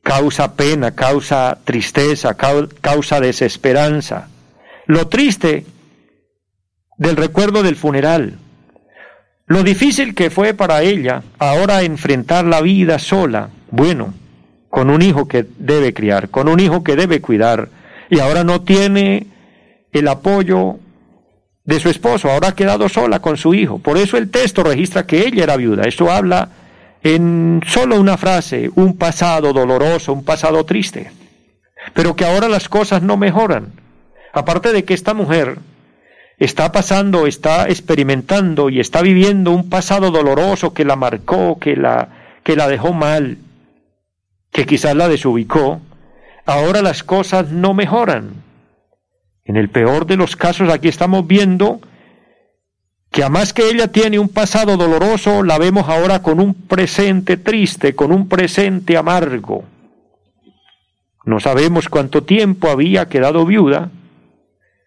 causa 0.08 0.56
pena, 0.56 0.92
causa 0.92 1.58
tristeza, 1.66 2.38
causa 2.38 3.20
desesperanza. 3.20 4.30
Lo 4.86 5.10
triste 5.10 5.66
del 6.98 7.18
recuerdo 7.18 7.62
del 7.62 7.76
funeral, 7.76 8.40
lo 9.48 9.64
difícil 9.64 10.16
que 10.16 10.30
fue 10.30 10.54
para 10.54 10.82
ella 10.82 11.24
ahora 11.40 11.84
enfrentar 11.84 12.46
la 12.46 12.62
vida 12.62 13.00
sola, 13.00 13.50
bueno, 13.70 14.14
con 14.70 14.90
un 14.90 15.02
hijo 15.02 15.28
que 15.28 15.46
debe 15.58 15.94
criar, 15.94 16.30
con 16.30 16.48
un 16.48 16.62
hijo 16.62 16.86
que 16.86 16.96
debe 16.96 17.20
cuidar, 17.20 17.68
y 18.10 18.20
ahora 18.20 18.46
no 18.46 18.62
tiene 18.62 19.28
el 19.92 20.08
apoyo 20.08 20.80
de 21.66 21.82
su 21.82 21.90
esposo, 21.90 22.32
ahora 22.32 22.50
ha 22.50 22.56
quedado 22.56 22.88
sola 22.88 23.20
con 23.20 23.36
su 23.36 23.54
hijo. 23.54 23.80
Por 23.80 23.98
eso 23.98 24.16
el 24.16 24.30
texto 24.30 24.64
registra 24.64 25.06
que 25.06 25.28
ella 25.28 25.44
era 25.44 25.58
viuda. 25.58 25.84
Eso 25.84 26.10
habla 26.10 26.48
en 27.04 27.62
solo 27.66 28.00
una 28.00 28.18
frase, 28.18 28.70
un 28.76 28.98
pasado 28.98 29.54
doloroso, 29.54 30.14
un 30.14 30.24
pasado 30.24 30.66
triste. 30.66 31.12
Pero 31.94 32.16
que 32.16 32.26
ahora 32.26 32.50
las 32.50 32.70
cosas 32.70 33.02
no 33.02 33.18
mejoran. 33.18 33.74
Aparte 34.34 34.74
de 34.74 34.84
que 34.84 34.94
esta 34.94 35.14
mujer 35.14 35.60
está 36.38 36.72
pasando, 36.72 37.28
está 37.28 37.68
experimentando 37.68 38.70
y 38.70 38.80
está 38.80 39.02
viviendo 39.02 39.52
un 39.52 39.70
pasado 39.70 40.12
doloroso 40.12 40.74
que 40.74 40.86
la 40.86 40.96
marcó, 40.96 41.58
que 41.60 41.76
la, 41.76 42.10
que 42.44 42.56
la 42.56 42.68
dejó 42.68 42.94
mal, 42.94 43.38
que 44.52 44.66
quizás 44.66 44.96
la 44.96 45.08
desubicó, 45.08 45.82
ahora 46.46 46.82
las 46.82 47.04
cosas 47.04 47.52
no 47.52 47.74
mejoran. 47.74 48.44
En 49.46 49.56
el 49.56 49.70
peor 49.70 50.06
de 50.06 50.18
los 50.18 50.36
casos 50.36 50.70
aquí 50.70 50.90
estamos 50.90 51.26
viendo 51.26 51.80
que 53.18 53.24
a 53.24 53.30
más 53.30 53.52
que 53.52 53.68
ella 53.68 53.88
tiene 53.88 54.20
un 54.20 54.30
pasado 54.30 54.78
doloroso, 54.78 55.42
la 55.42 55.58
vemos 55.58 55.90
ahora 55.90 56.22
con 56.22 56.40
un 56.40 56.54
presente 56.54 57.36
triste, 57.36 57.96
con 57.96 58.12
un 58.12 58.30
presente 58.30 58.96
amargo. 58.96 59.64
No 61.26 61.40
sabemos 61.40 61.90
cuánto 61.90 62.22
tiempo 62.22 62.70
había 62.70 63.10
quedado 63.10 63.44
viuda, 63.44 63.90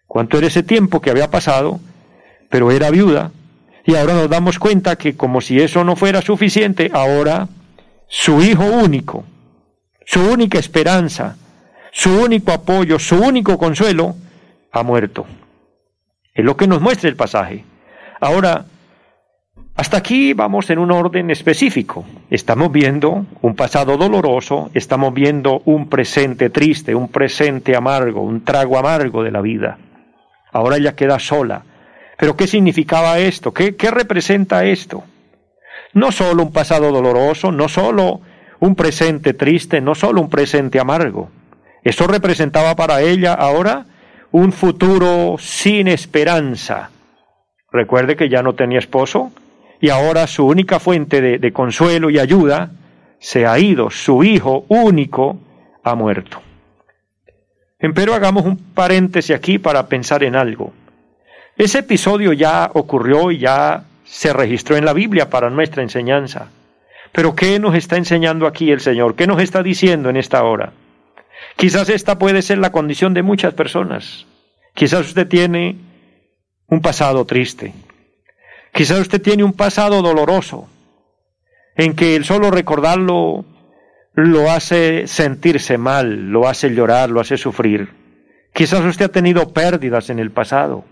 cuánto 0.07 0.37
era 0.37 0.47
ese 0.47 0.63
tiempo 0.63 1.01
que 1.01 1.09
había 1.09 1.29
pasado, 1.29 1.81
pero 2.49 2.71
era 2.71 2.89
viuda. 2.89 3.33
Y 3.83 3.95
ahora 3.95 4.13
nos 4.13 4.29
damos 4.29 4.59
cuenta 4.59 4.95
que 4.95 5.17
como 5.17 5.41
si 5.41 5.59
eso 5.59 5.83
no 5.83 5.97
fuera 5.97 6.21
suficiente, 6.21 6.89
ahora 6.93 7.49
su 8.07 8.41
hijo 8.41 8.63
único, 8.63 9.25
su 10.05 10.21
única 10.21 10.57
esperanza, 10.57 11.35
su 11.91 12.09
único 12.09 12.53
apoyo, 12.53 12.97
su 12.97 13.17
único 13.17 13.57
consuelo, 13.57 14.15
ha 14.71 14.83
muerto. 14.83 15.25
Es 16.33 16.45
lo 16.45 16.55
que 16.55 16.67
nos 16.67 16.79
muestra 16.79 17.09
el 17.09 17.17
pasaje. 17.17 17.65
Ahora, 18.21 18.65
hasta 19.75 19.97
aquí 19.97 20.33
vamos 20.33 20.69
en 20.69 20.77
un 20.77 20.91
orden 20.91 21.31
específico. 21.31 22.05
Estamos 22.29 22.71
viendo 22.71 23.25
un 23.41 23.55
pasado 23.55 23.97
doloroso, 23.97 24.69
estamos 24.75 25.11
viendo 25.11 25.63
un 25.65 25.89
presente 25.89 26.51
triste, 26.51 26.93
un 26.93 27.07
presente 27.07 27.75
amargo, 27.75 28.21
un 28.21 28.45
trago 28.45 28.77
amargo 28.77 29.23
de 29.23 29.31
la 29.31 29.41
vida. 29.41 29.79
Ahora 30.51 30.77
ella 30.77 30.95
queda 30.95 31.17
sola. 31.17 31.63
Pero 32.15 32.37
¿qué 32.37 32.45
significaba 32.45 33.17
esto? 33.17 33.51
¿Qué, 33.51 33.73
representa 33.89 34.65
esto? 34.65 35.03
No 35.93 36.11
solo 36.11 36.43
un 36.43 36.51
pasado 36.51 36.91
doloroso, 36.91 37.51
no 37.51 37.67
solo 37.67 38.21
un 38.59 38.75
presente 38.75 39.33
triste, 39.33 39.81
no 39.81 39.95
solo 39.95 40.21
un 40.21 40.29
presente 40.29 40.79
amargo. 40.79 41.31
Eso 41.83 42.05
representaba 42.05 42.75
para 42.75 43.01
ella 43.01 43.33
ahora 43.33 43.87
un 44.29 44.51
futuro 44.53 45.37
sin 45.39 45.87
esperanza. 45.87 46.91
Recuerde 47.71 48.15
que 48.15 48.29
ya 48.29 48.43
no 48.43 48.53
tenía 48.53 48.79
esposo 48.79 49.31
y 49.79 49.89
ahora 49.89 50.27
su 50.27 50.45
única 50.45 50.79
fuente 50.79 51.21
de, 51.21 51.53
consuelo 51.53 52.09
y 52.09 52.19
ayuda 52.19 52.71
se 53.19 53.45
ha 53.45 53.57
ido, 53.59 53.89
su 53.89 54.23
hijo 54.23 54.65
único 54.67 55.39
ha 55.83 55.95
muerto. 55.95 56.41
Empero 57.79 58.13
hagamos 58.13 58.45
un 58.45 58.57
paréntesis 58.57 59.35
aquí 59.35 59.57
para 59.57 59.87
pensar 59.87 60.23
en 60.23 60.35
algo. 60.35 60.73
Ese 61.57 61.79
episodio 61.79 62.33
ya 62.33 62.69
ocurrió 62.73 63.31
y 63.31 63.39
ya 63.39 63.85
se 64.03 64.33
registró 64.33 64.75
en 64.75 64.85
la 64.85 64.93
Biblia 64.93 65.29
para 65.29 65.49
nuestra 65.49 65.81
enseñanza. 65.81 66.49
Pero 67.11 67.35
¿qué 67.35 67.59
nos 67.59 67.75
está 67.75 67.97
enseñando 67.97 68.47
aquí 68.47 68.71
el 68.71 68.81
Señor? 68.81 69.15
¿Qué 69.15 69.27
nos 69.27 69.41
está 69.41 69.63
diciendo 69.63 70.09
en 70.09 70.17
esta 70.17 70.43
hora? 70.43 70.73
Quizás 71.55 71.89
esta 71.89 72.19
puede 72.19 72.41
ser 72.41 72.59
la 72.59 72.71
condición 72.71 73.13
de 73.13 73.23
muchas 73.23 73.53
personas. 73.53 74.27
Quizás 74.73 75.07
usted 75.07 75.27
tiene 75.27 75.77
un 76.71 76.81
pasado 76.81 77.25
triste. 77.25 77.73
Quizás 78.73 78.99
usted 79.01 79.21
tiene 79.21 79.43
un 79.43 79.51
pasado 79.51 80.01
doloroso, 80.01 80.69
en 81.75 81.93
que 81.95 82.15
el 82.15 82.23
solo 82.23 82.49
recordarlo 82.49 83.43
lo 84.13 84.49
hace 84.49 85.05
sentirse 85.05 85.77
mal, 85.77 86.31
lo 86.31 86.47
hace 86.47 86.69
llorar, 86.69 87.09
lo 87.09 87.19
hace 87.19 87.37
sufrir. 87.37 87.89
Quizás 88.53 88.85
usted 88.85 89.05
ha 89.05 89.09
tenido 89.09 89.51
pérdidas 89.51 90.09
en 90.09 90.19
el 90.19 90.31
pasado. 90.31 90.85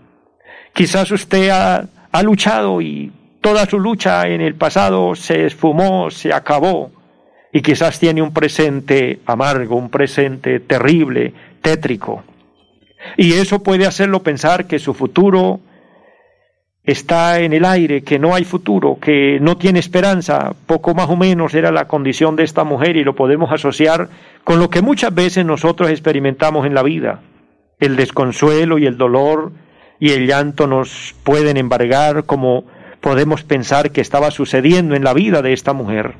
Quizás 0.74 1.10
usted 1.10 1.48
ha, 1.48 1.88
ha 2.12 2.22
luchado 2.22 2.82
y 2.82 3.10
toda 3.40 3.64
su 3.64 3.80
lucha 3.80 4.28
en 4.28 4.42
el 4.42 4.56
pasado 4.56 5.14
se 5.14 5.46
esfumó, 5.46 6.10
se 6.10 6.32
acabó. 6.34 6.92
Y 7.52 7.62
quizás 7.62 7.98
tiene 7.98 8.20
un 8.20 8.34
presente 8.34 9.20
amargo, 9.24 9.76
un 9.76 9.88
presente 9.88 10.60
terrible, 10.60 11.32
tétrico. 11.62 12.22
Y 13.16 13.32
eso 13.32 13.62
puede 13.62 13.86
hacerlo 13.86 14.22
pensar 14.22 14.66
que 14.66 14.78
su 14.78 14.92
futuro 14.92 15.60
está 16.84 17.40
en 17.40 17.52
el 17.52 17.64
aire, 17.64 18.02
que 18.02 18.18
no 18.18 18.34
hay 18.34 18.44
futuro, 18.44 18.98
que 19.00 19.38
no 19.40 19.56
tiene 19.56 19.78
esperanza, 19.78 20.54
poco 20.66 20.94
más 20.94 21.08
o 21.08 21.16
menos 21.16 21.54
era 21.54 21.70
la 21.70 21.86
condición 21.86 22.36
de 22.36 22.44
esta 22.44 22.64
mujer 22.64 22.96
y 22.96 23.04
lo 23.04 23.14
podemos 23.14 23.52
asociar 23.52 24.08
con 24.44 24.58
lo 24.58 24.70
que 24.70 24.82
muchas 24.82 25.14
veces 25.14 25.44
nosotros 25.44 25.90
experimentamos 25.90 26.66
en 26.66 26.74
la 26.74 26.82
vida. 26.82 27.20
El 27.78 27.96
desconsuelo 27.96 28.78
y 28.78 28.86
el 28.86 28.96
dolor 28.96 29.52
y 29.98 30.10
el 30.10 30.26
llanto 30.26 30.66
nos 30.66 31.14
pueden 31.22 31.56
embargar 31.56 32.24
como 32.24 32.64
podemos 33.00 33.42
pensar 33.42 33.92
que 33.92 34.00
estaba 34.00 34.30
sucediendo 34.30 34.94
en 34.94 35.04
la 35.04 35.14
vida 35.14 35.42
de 35.42 35.52
esta 35.52 35.72
mujer. 35.72 36.14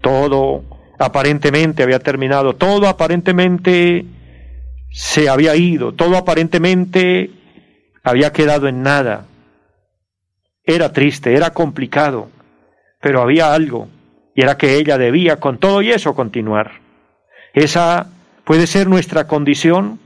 Todo 0.00 0.62
aparentemente 0.98 1.82
había 1.82 1.98
terminado, 1.98 2.54
todo 2.54 2.88
aparentemente 2.88 4.04
se 4.90 5.28
había 5.28 5.56
ido, 5.56 5.92
todo 5.92 6.16
aparentemente 6.16 7.30
había 8.06 8.32
quedado 8.32 8.68
en 8.68 8.84
nada. 8.84 9.24
Era 10.62 10.92
triste, 10.92 11.34
era 11.34 11.50
complicado, 11.50 12.30
pero 13.00 13.20
había 13.20 13.52
algo, 13.52 13.88
y 14.32 14.42
era 14.42 14.56
que 14.56 14.76
ella 14.76 14.96
debía 14.96 15.40
con 15.40 15.58
todo 15.58 15.82
y 15.82 15.90
eso 15.90 16.14
continuar. 16.14 16.80
Esa 17.52 18.06
puede 18.44 18.68
ser 18.68 18.86
nuestra 18.86 19.26
condición 19.26 19.98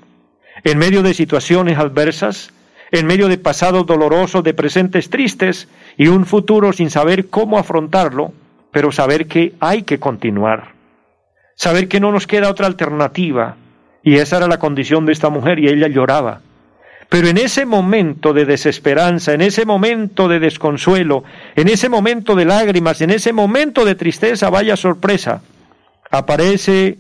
en 0.65 0.79
medio 0.79 1.03
de 1.03 1.13
situaciones 1.13 1.77
adversas, 1.77 2.55
en 2.91 3.07
medio 3.07 3.29
de 3.29 3.37
pasados 3.37 3.85
dolorosos, 3.85 4.43
de 4.45 4.55
presentes 4.55 5.11
tristes 5.11 5.69
y 5.99 6.09
un 6.09 6.25
futuro 6.25 6.73
sin 6.73 6.89
saber 6.89 7.29
cómo 7.29 7.59
afrontarlo, 7.59 8.33
pero 8.73 8.93
saber 8.93 9.27
que 9.27 9.53
hay 9.61 9.83
que 9.83 10.01
continuar, 10.01 10.73
saber 11.55 11.87
que 11.87 12.01
no 12.01 12.13
nos 12.13 12.27
queda 12.27 12.49
otra 12.49 12.67
alternativa, 12.67 13.57
y 14.03 14.17
esa 14.17 14.39
era 14.39 14.49
la 14.49 14.59
condición 14.59 15.05
de 15.05 15.13
esta 15.13 15.29
mujer 15.29 15.59
y 15.59 15.69
ella 15.69 15.89
lloraba. 15.89 16.41
Pero 17.11 17.27
en 17.27 17.39
ese 17.39 17.67
momento 17.67 18.33
de 18.33 18.45
desesperanza, 18.45 19.35
en 19.35 19.41
ese 19.41 19.67
momento 19.67 20.29
de 20.29 20.39
desconsuelo, 20.39 21.25
en 21.57 21.67
ese 21.67 21.89
momento 21.89 22.37
de 22.37 22.45
lágrimas, 22.45 23.01
en 23.01 23.11
ese 23.11 23.33
momento 23.33 23.85
de 23.85 23.97
tristeza, 23.97 24.49
vaya 24.49 24.77
sorpresa, 24.77 25.43
aparece 26.09 26.99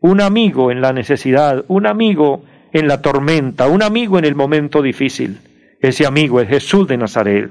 un 0.00 0.22
amigo 0.22 0.70
en 0.70 0.80
la 0.80 0.94
necesidad, 0.94 1.62
un 1.68 1.86
amigo 1.86 2.42
en 2.72 2.88
la 2.88 3.02
tormenta, 3.02 3.66
un 3.66 3.82
amigo 3.82 4.18
en 4.18 4.24
el 4.24 4.34
momento 4.34 4.80
difícil. 4.80 5.40
Ese 5.78 6.06
amigo 6.06 6.40
es 6.40 6.48
Jesús 6.48 6.88
de 6.88 6.96
Nazaret. 6.96 7.50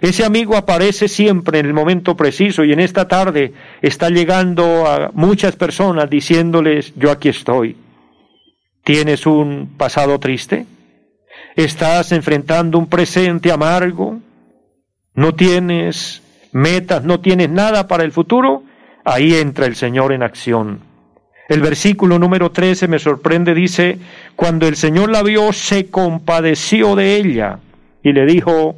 Ese 0.00 0.24
amigo 0.24 0.56
aparece 0.56 1.06
siempre 1.06 1.58
en 1.58 1.66
el 1.66 1.74
momento 1.74 2.16
preciso 2.16 2.64
y 2.64 2.72
en 2.72 2.80
esta 2.80 3.08
tarde 3.08 3.52
está 3.82 4.08
llegando 4.08 4.86
a 4.86 5.10
muchas 5.12 5.54
personas 5.54 6.08
diciéndoles, 6.08 6.94
yo 6.96 7.10
aquí 7.10 7.28
estoy. 7.28 7.76
¿Tienes 8.84 9.26
un 9.26 9.74
pasado 9.76 10.18
triste? 10.18 10.64
¿Estás 11.54 12.12
enfrentando 12.12 12.78
un 12.78 12.86
presente 12.86 13.50
amargo? 13.50 14.18
¿No 15.14 15.34
tienes 15.34 16.22
metas, 16.52 17.04
no 17.04 17.20
tienes 17.20 17.50
nada 17.50 17.86
para 17.86 18.04
el 18.04 18.12
futuro, 18.12 18.62
ahí 19.04 19.34
entra 19.34 19.66
el 19.66 19.76
Señor 19.76 20.12
en 20.12 20.22
acción. 20.22 20.80
El 21.48 21.60
versículo 21.60 22.18
número 22.18 22.50
13 22.50 22.88
me 22.88 22.98
sorprende, 22.98 23.54
dice, 23.54 23.98
cuando 24.34 24.66
el 24.66 24.74
Señor 24.74 25.10
la 25.10 25.22
vio, 25.22 25.52
se 25.52 25.90
compadeció 25.90 26.96
de 26.96 27.16
ella 27.16 27.60
y 28.02 28.12
le 28.12 28.26
dijo, 28.26 28.76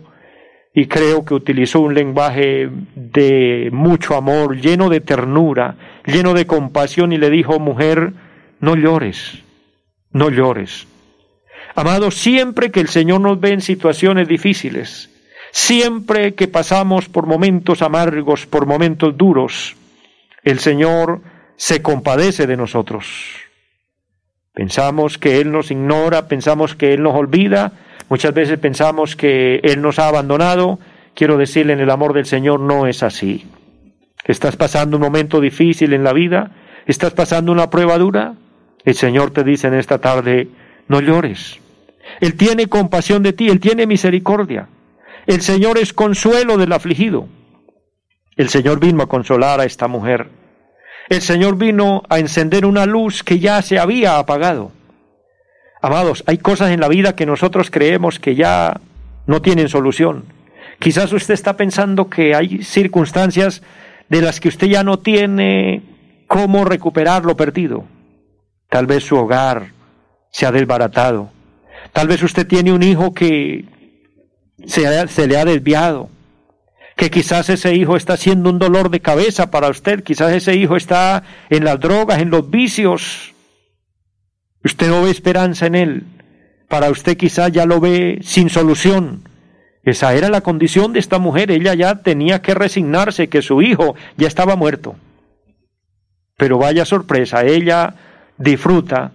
y 0.74 0.86
creo 0.86 1.24
que 1.24 1.34
utilizó 1.34 1.80
un 1.80 1.94
lenguaje 1.94 2.68
de 2.94 3.70
mucho 3.72 4.16
amor, 4.16 4.56
lleno 4.56 4.88
de 4.90 5.00
ternura, 5.00 5.76
lleno 6.04 6.34
de 6.34 6.46
compasión, 6.46 7.12
y 7.12 7.16
le 7.16 7.30
dijo, 7.30 7.58
mujer, 7.58 8.12
no 8.60 8.76
llores, 8.76 9.42
no 10.12 10.30
llores. 10.30 10.86
Amado, 11.78 12.10
siempre 12.10 12.72
que 12.72 12.80
el 12.80 12.88
Señor 12.88 13.20
nos 13.20 13.38
ve 13.38 13.50
en 13.50 13.60
situaciones 13.60 14.26
difíciles, 14.26 15.10
siempre 15.52 16.34
que 16.34 16.48
pasamos 16.48 17.08
por 17.08 17.26
momentos 17.26 17.82
amargos, 17.82 18.46
por 18.46 18.66
momentos 18.66 19.16
duros, 19.16 19.76
el 20.42 20.58
Señor 20.58 21.20
se 21.54 21.80
compadece 21.80 22.48
de 22.48 22.56
nosotros. 22.56 23.06
Pensamos 24.54 25.18
que 25.18 25.40
Él 25.40 25.52
nos 25.52 25.70
ignora, 25.70 26.26
pensamos 26.26 26.74
que 26.74 26.94
Él 26.94 27.04
nos 27.04 27.14
olvida, 27.14 27.70
muchas 28.08 28.34
veces 28.34 28.58
pensamos 28.58 29.14
que 29.14 29.60
Él 29.62 29.80
nos 29.80 30.00
ha 30.00 30.08
abandonado. 30.08 30.80
Quiero 31.14 31.36
decirle 31.36 31.74
en 31.74 31.80
el 31.80 31.90
amor 31.90 32.12
del 32.12 32.26
Señor 32.26 32.58
no 32.58 32.88
es 32.88 33.04
así. 33.04 33.46
¿Estás 34.24 34.56
pasando 34.56 34.96
un 34.96 35.04
momento 35.04 35.40
difícil 35.40 35.92
en 35.92 36.02
la 36.02 36.12
vida? 36.12 36.50
¿Estás 36.88 37.12
pasando 37.12 37.52
una 37.52 37.70
prueba 37.70 37.96
dura? 37.98 38.34
El 38.84 38.96
Señor 38.96 39.30
te 39.30 39.44
dice 39.44 39.68
en 39.68 39.74
esta 39.74 39.98
tarde, 39.98 40.48
no 40.88 41.00
llores. 41.00 41.60
Él 42.20 42.34
tiene 42.36 42.66
compasión 42.66 43.22
de 43.22 43.32
ti, 43.32 43.48
Él 43.48 43.60
tiene 43.60 43.86
misericordia. 43.86 44.68
El 45.26 45.42
Señor 45.42 45.78
es 45.78 45.92
consuelo 45.92 46.56
del 46.56 46.72
afligido. 46.72 47.28
El 48.36 48.48
Señor 48.48 48.80
vino 48.80 49.02
a 49.02 49.08
consolar 49.08 49.60
a 49.60 49.64
esta 49.64 49.88
mujer. 49.88 50.28
El 51.08 51.22
Señor 51.22 51.56
vino 51.56 52.02
a 52.08 52.18
encender 52.18 52.66
una 52.66 52.86
luz 52.86 53.22
que 53.22 53.38
ya 53.38 53.60
se 53.62 53.78
había 53.78 54.18
apagado. 54.18 54.72
Amados, 55.80 56.24
hay 56.26 56.38
cosas 56.38 56.70
en 56.70 56.80
la 56.80 56.88
vida 56.88 57.14
que 57.14 57.26
nosotros 57.26 57.70
creemos 57.70 58.18
que 58.18 58.34
ya 58.34 58.80
no 59.26 59.42
tienen 59.42 59.68
solución. 59.68 60.24
Quizás 60.78 61.12
usted 61.12 61.34
está 61.34 61.56
pensando 61.56 62.08
que 62.08 62.34
hay 62.34 62.62
circunstancias 62.62 63.62
de 64.08 64.22
las 64.22 64.40
que 64.40 64.48
usted 64.48 64.68
ya 64.68 64.82
no 64.84 64.98
tiene 64.98 65.82
cómo 66.26 66.64
recuperar 66.64 67.24
lo 67.24 67.36
perdido. 67.36 67.84
Tal 68.68 68.86
vez 68.86 69.04
su 69.04 69.16
hogar 69.16 69.72
se 70.30 70.46
ha 70.46 70.52
desbaratado. 70.52 71.30
Tal 71.98 72.06
vez 72.06 72.22
usted 72.22 72.46
tiene 72.46 72.72
un 72.72 72.84
hijo 72.84 73.12
que 73.12 73.64
se, 74.64 74.82
le 75.26 75.36
ha 75.36 75.44
desviado 75.44 76.08
que 76.94 77.10
quizás 77.10 77.50
ese 77.50 77.74
hijo 77.74 77.96
está 77.96 78.16
siendo 78.16 78.50
un 78.50 78.60
dolor 78.60 78.88
de 78.90 79.00
cabeza 79.00 79.50
para 79.50 79.68
usted, 79.68 80.04
quizás 80.04 80.32
ese 80.32 80.54
hijo 80.54 80.76
está 80.76 81.24
en 81.50 81.64
las 81.64 81.80
drogas, 81.80 82.20
en 82.20 82.30
los 82.30 82.48
vicios. 82.50 83.34
Usted 84.62 84.90
no 84.90 85.02
ve 85.02 85.10
esperanza 85.10 85.66
en 85.66 85.74
él. 85.74 86.04
Para 86.68 86.88
usted 86.88 87.16
quizás 87.16 87.50
ya 87.50 87.66
lo 87.66 87.80
ve 87.80 88.20
sin 88.22 88.48
solución. 88.48 89.28
Esa 89.82 90.14
era 90.14 90.28
la 90.28 90.42
condición 90.42 90.92
de 90.92 91.00
esta 91.00 91.18
mujer. 91.18 91.50
Ella 91.50 91.74
ya 91.74 91.96
tenía 91.96 92.42
que 92.42 92.54
resignarse 92.54 93.26
que 93.26 93.42
su 93.42 93.60
hijo 93.60 93.96
ya 94.16 94.28
estaba 94.28 94.54
muerto. 94.54 94.94
Pero 96.36 96.58
vaya 96.58 96.84
sorpresa, 96.84 97.44
ella 97.44 97.96
disfruta 98.38 99.10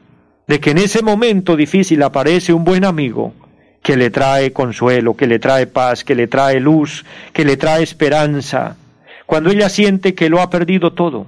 de 0.48 0.60
que 0.60 0.72
en 0.72 0.78
ese 0.78 1.02
momento 1.02 1.56
difícil 1.56 2.04
aparece 2.04 2.54
un 2.54 2.64
buen 2.64 2.86
amigo 2.86 3.34
que 3.82 3.98
le 3.98 4.10
trae 4.10 4.54
consuelo, 4.54 5.16
que 5.16 5.28
le 5.28 5.40
trae 5.40 5.68
paz, 5.68 6.04
que 6.04 6.16
le 6.16 6.28
trae 6.28 6.60
luz, 6.60 7.06
que 7.34 7.46
le 7.46 7.58
trae 7.58 7.84
esperanza, 7.84 8.78
cuando 9.26 9.50
ella 9.52 9.70
siente 9.70 10.16
que 10.16 10.30
lo 10.30 10.42
ha 10.42 10.50
perdido 10.50 10.94
todo. 10.94 11.28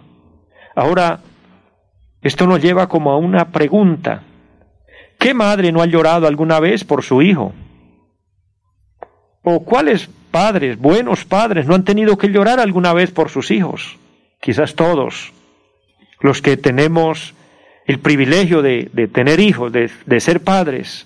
Ahora, 0.75 1.19
esto 2.21 2.47
nos 2.47 2.62
lleva 2.62 2.88
como 2.88 3.12
a 3.12 3.17
una 3.17 3.51
pregunta. 3.51 4.23
¿Qué 5.19 5.34
madre 5.34 5.71
no 5.71 5.82
ha 5.82 5.86
llorado 5.86 6.28
alguna 6.28 6.60
vez 6.60 6.84
por 6.84 7.04
su 7.04 7.21
hijo? 7.21 7.54
¿O 9.43 9.63
cuáles 9.63 10.10
padres, 10.32 10.78
buenos 10.78 11.23
padres, 11.23 11.67
no 11.67 11.75
han 11.75 11.84
tenido 11.84 12.17
que 12.17 12.30
llorar 12.30 12.60
alguna 12.60 12.93
vez 12.93 13.12
por 13.12 13.30
sus 13.30 13.51
hijos? 13.51 13.97
Quizás 14.41 14.75
todos, 14.75 15.32
los 16.19 16.41
que 16.41 16.58
tenemos 16.58 17.34
el 17.86 18.00
privilegio 18.00 18.62
de, 18.62 18.89
tener 19.12 19.39
hijos, 19.39 19.71
de, 19.71 20.19
ser 20.19 20.41
padres, 20.41 21.06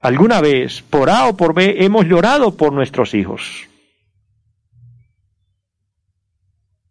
Alguna 0.00 0.40
vez, 0.40 0.82
por 0.82 1.10
A 1.10 1.26
o 1.26 1.36
por 1.36 1.54
B, 1.54 1.84
hemos 1.84 2.06
llorado 2.06 2.56
por 2.56 2.72
nuestros 2.72 3.14
hijos. 3.14 3.66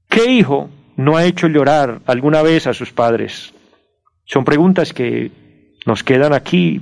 ¿Qué 0.10 0.30
hijo 0.30 0.70
no 0.98 1.16
ha 1.16 1.24
hecho 1.24 1.48
llorar 1.48 2.02
alguna 2.06 2.42
vez 2.42 2.68
a 2.68 2.74
sus 2.74 2.92
padres? 2.92 3.54
Son 4.26 4.44
preguntas 4.44 4.92
que 4.92 5.32
nos 5.86 6.04
quedan 6.04 6.34
aquí 6.34 6.82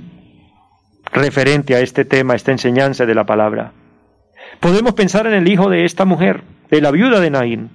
referente 1.12 1.76
a 1.76 1.80
este 1.80 2.04
tema, 2.04 2.34
esta 2.34 2.50
enseñanza 2.50 3.06
de 3.06 3.14
la 3.14 3.24
palabra. 3.24 3.72
Podemos 4.58 4.94
pensar 4.94 5.28
en 5.28 5.34
el 5.34 5.48
hijo 5.48 5.70
de 5.70 5.84
esta 5.84 6.04
mujer, 6.04 6.42
de 6.70 6.80
la 6.80 6.90
viuda 6.90 7.20
de 7.20 7.30
Naín. 7.30 7.70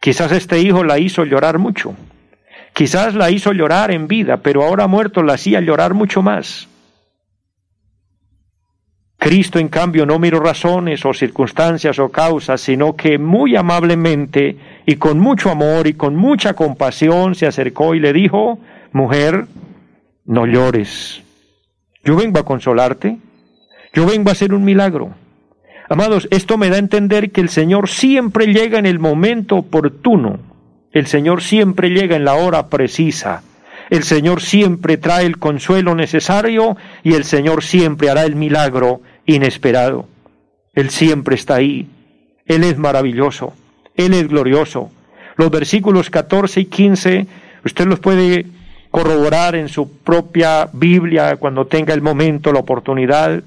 Quizás 0.00 0.32
este 0.32 0.60
hijo 0.60 0.82
la 0.82 0.98
hizo 0.98 1.24
llorar 1.24 1.58
mucho. 1.58 1.94
Quizás 2.74 3.14
la 3.14 3.30
hizo 3.30 3.52
llorar 3.52 3.92
en 3.92 4.08
vida, 4.08 4.38
pero 4.38 4.64
ahora 4.64 4.88
muerto 4.88 5.22
la 5.22 5.34
hacía 5.34 5.60
llorar 5.60 5.94
mucho 5.94 6.22
más. 6.22 6.68
Cristo, 9.16 9.60
en 9.60 9.68
cambio, 9.68 10.04
no 10.04 10.18
miró 10.18 10.40
razones 10.40 11.06
o 11.06 11.14
circunstancias 11.14 11.98
o 12.00 12.10
causas, 12.10 12.60
sino 12.60 12.94
que 12.96 13.16
muy 13.16 13.56
amablemente 13.56 14.58
y 14.84 14.96
con 14.96 15.20
mucho 15.20 15.50
amor 15.50 15.86
y 15.86 15.94
con 15.94 16.16
mucha 16.16 16.54
compasión 16.54 17.36
se 17.36 17.46
acercó 17.46 17.94
y 17.94 18.00
le 18.00 18.12
dijo, 18.12 18.58
mujer, 18.92 19.46
no 20.26 20.44
llores. 20.44 21.22
Yo 22.04 22.16
vengo 22.16 22.40
a 22.40 22.44
consolarte. 22.44 23.18
Yo 23.94 24.04
vengo 24.04 24.30
a 24.30 24.32
hacer 24.32 24.52
un 24.52 24.64
milagro. 24.64 25.14
Amados, 25.88 26.26
esto 26.32 26.58
me 26.58 26.68
da 26.68 26.76
a 26.76 26.80
entender 26.80 27.30
que 27.30 27.40
el 27.40 27.50
Señor 27.50 27.88
siempre 27.88 28.52
llega 28.52 28.80
en 28.80 28.86
el 28.86 28.98
momento 28.98 29.56
oportuno. 29.56 30.53
El 30.94 31.08
Señor 31.08 31.42
siempre 31.42 31.90
llega 31.90 32.14
en 32.14 32.24
la 32.24 32.34
hora 32.34 32.68
precisa. 32.68 33.42
El 33.90 34.04
Señor 34.04 34.40
siempre 34.40 34.96
trae 34.96 35.26
el 35.26 35.38
consuelo 35.38 35.96
necesario 35.96 36.76
y 37.02 37.14
el 37.14 37.24
Señor 37.24 37.64
siempre 37.64 38.10
hará 38.10 38.22
el 38.22 38.36
milagro 38.36 39.00
inesperado. 39.26 40.06
Él 40.72 40.90
siempre 40.90 41.34
está 41.34 41.56
ahí. 41.56 41.88
Él 42.46 42.62
es 42.62 42.78
maravilloso. 42.78 43.54
Él 43.96 44.14
es 44.14 44.28
glorioso. 44.28 44.92
Los 45.36 45.50
versículos 45.50 46.10
14 46.10 46.60
y 46.60 46.64
15, 46.66 47.26
usted 47.64 47.86
los 47.86 47.98
puede 47.98 48.46
corroborar 48.92 49.56
en 49.56 49.68
su 49.68 49.98
propia 49.98 50.68
Biblia 50.72 51.36
cuando 51.38 51.66
tenga 51.66 51.92
el 51.92 52.02
momento, 52.02 52.52
la 52.52 52.60
oportunidad. 52.60 53.42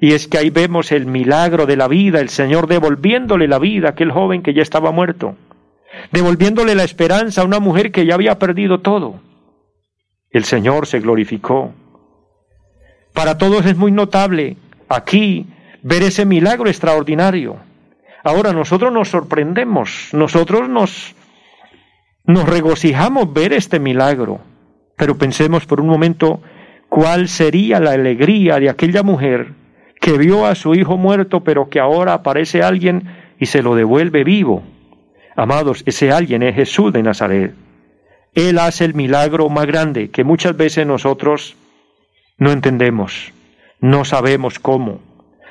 Y 0.00 0.14
es 0.14 0.26
que 0.26 0.38
ahí 0.38 0.50
vemos 0.50 0.90
el 0.90 1.06
milagro 1.06 1.64
de 1.64 1.76
la 1.76 1.86
vida, 1.86 2.18
el 2.18 2.28
Señor 2.28 2.66
devolviéndole 2.66 3.46
la 3.46 3.60
vida 3.60 3.86
a 3.86 3.90
aquel 3.92 4.10
joven 4.10 4.42
que 4.42 4.52
ya 4.52 4.62
estaba 4.62 4.90
muerto, 4.90 5.36
devolviéndole 6.12 6.74
la 6.74 6.84
esperanza 6.84 7.42
a 7.42 7.44
una 7.44 7.60
mujer 7.60 7.92
que 7.92 8.06
ya 8.06 8.14
había 8.14 8.38
perdido 8.38 8.80
todo. 8.80 9.20
El 10.30 10.44
Señor 10.44 10.86
se 10.86 11.00
glorificó. 11.00 11.72
Para 13.14 13.38
todos 13.38 13.66
es 13.66 13.76
muy 13.76 13.90
notable 13.90 14.56
aquí 14.88 15.46
ver 15.82 16.02
ese 16.02 16.24
milagro 16.24 16.68
extraordinario. 16.68 17.56
Ahora 18.24 18.52
nosotros 18.52 18.92
nos 18.92 19.08
sorprendemos, 19.08 20.10
nosotros 20.12 20.68
nos, 20.68 21.14
nos 22.24 22.48
regocijamos 22.48 23.32
ver 23.32 23.52
este 23.52 23.78
milagro, 23.78 24.40
pero 24.96 25.16
pensemos 25.16 25.66
por 25.66 25.80
un 25.80 25.86
momento 25.86 26.42
cuál 26.88 27.28
sería 27.28 27.80
la 27.80 27.92
alegría 27.92 28.58
de 28.58 28.68
aquella 28.68 29.02
mujer 29.02 29.54
que 30.00 30.18
vio 30.18 30.46
a 30.46 30.54
su 30.54 30.74
hijo 30.74 30.96
muerto, 30.96 31.42
pero 31.42 31.68
que 31.68 31.80
ahora 31.80 32.12
aparece 32.14 32.62
alguien 32.62 33.08
y 33.38 33.46
se 33.46 33.62
lo 33.62 33.74
devuelve 33.74 34.24
vivo. 34.24 34.62
Amados, 35.38 35.84
ese 35.86 36.10
alguien 36.10 36.42
es 36.42 36.56
Jesús 36.56 36.92
de 36.92 37.00
Nazaret. 37.00 37.54
Él 38.34 38.58
hace 38.58 38.84
el 38.84 38.94
milagro 38.94 39.48
más 39.48 39.66
grande 39.66 40.10
que 40.10 40.24
muchas 40.24 40.56
veces 40.56 40.84
nosotros 40.84 41.54
no 42.38 42.50
entendemos. 42.50 43.32
No 43.80 44.04
sabemos 44.04 44.58
cómo, 44.58 45.00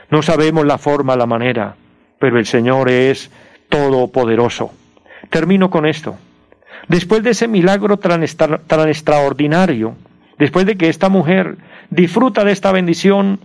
no 0.09 0.21
sabemos 0.23 0.65
la 0.65 0.77
forma, 0.77 1.15
la 1.15 1.25
manera, 1.25 1.77
pero 2.19 2.37
el 2.37 2.45
Señor 2.45 2.89
es 2.89 3.31
todopoderoso. 3.69 4.73
Termino 5.29 5.69
con 5.69 5.85
esto. 5.85 6.17
Después 6.89 7.23
de 7.23 7.29
ese 7.29 7.47
milagro 7.47 7.95
tan, 7.95 8.23
extraordinario, 8.89 9.95
después 10.37 10.65
de 10.65 10.75
que 10.75 10.89
esta 10.89 11.07
mujer 11.07 11.55
disfruta 11.91 12.43
de 12.43 12.51
esta 12.51 12.73
bendición, 12.73 13.39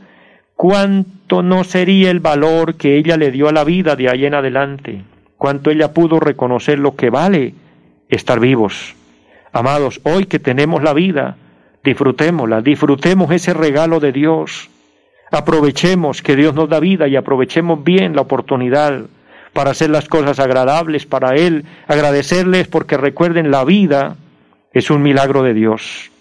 cuánto 0.57 1.45
no 1.45 1.63
sería 1.63 2.11
el 2.11 2.19
valor 2.19 2.75
que 2.75 2.97
ella 2.97 3.17
le 3.17 3.31
dio 3.31 3.49
a 3.49 3.53
la 3.53 3.63
vida 3.63 3.95
de 3.95 4.09
ahí 4.09 4.27
en 4.27 4.35
adelante, 4.35 5.05
cuánto 5.43 5.73
ella 5.73 5.93
pudo 5.93 6.21
reconocer 6.21 6.79
lo 6.79 6.95
que 6.95 7.11
vale 7.11 7.55
estar 8.09 8.39
vivos. 8.39 8.95
Amados, 9.53 10.01
hoy 10.05 10.27
que 10.27 10.39
tenemos 10.39 10.85
la 10.85 10.93
vida, 10.93 11.37
disfrutémosla, 11.83 12.61
disfrutemos 12.61 13.33
ese 13.33 13.53
regalo 13.53 13.99
de 13.99 14.13
Dios, 14.13 14.71
Aprovechemos 15.33 16.23
que 16.23 16.37
Dios 16.37 16.55
nos 16.55 16.69
da 16.69 16.79
vida 16.79 17.09
y 17.09 17.17
aprovechemos 17.17 17.83
bien 17.83 18.15
la 18.15 18.21
oportunidad, 18.21 19.07
para 19.53 19.73
hacer 19.73 19.91
las 19.91 20.09
cosas 20.09 20.39
agradables 20.39 21.07
para 21.07 21.35
Él, 21.35 21.65
agradecerles 21.89 22.69
porque 22.69 22.97
recuerden 22.97 23.51
la 23.51 23.65
vida 23.65 24.17
es 24.73 24.91
un 24.91 25.03
milagro 25.03 25.43
de 25.43 25.55
Dios. 25.55 26.13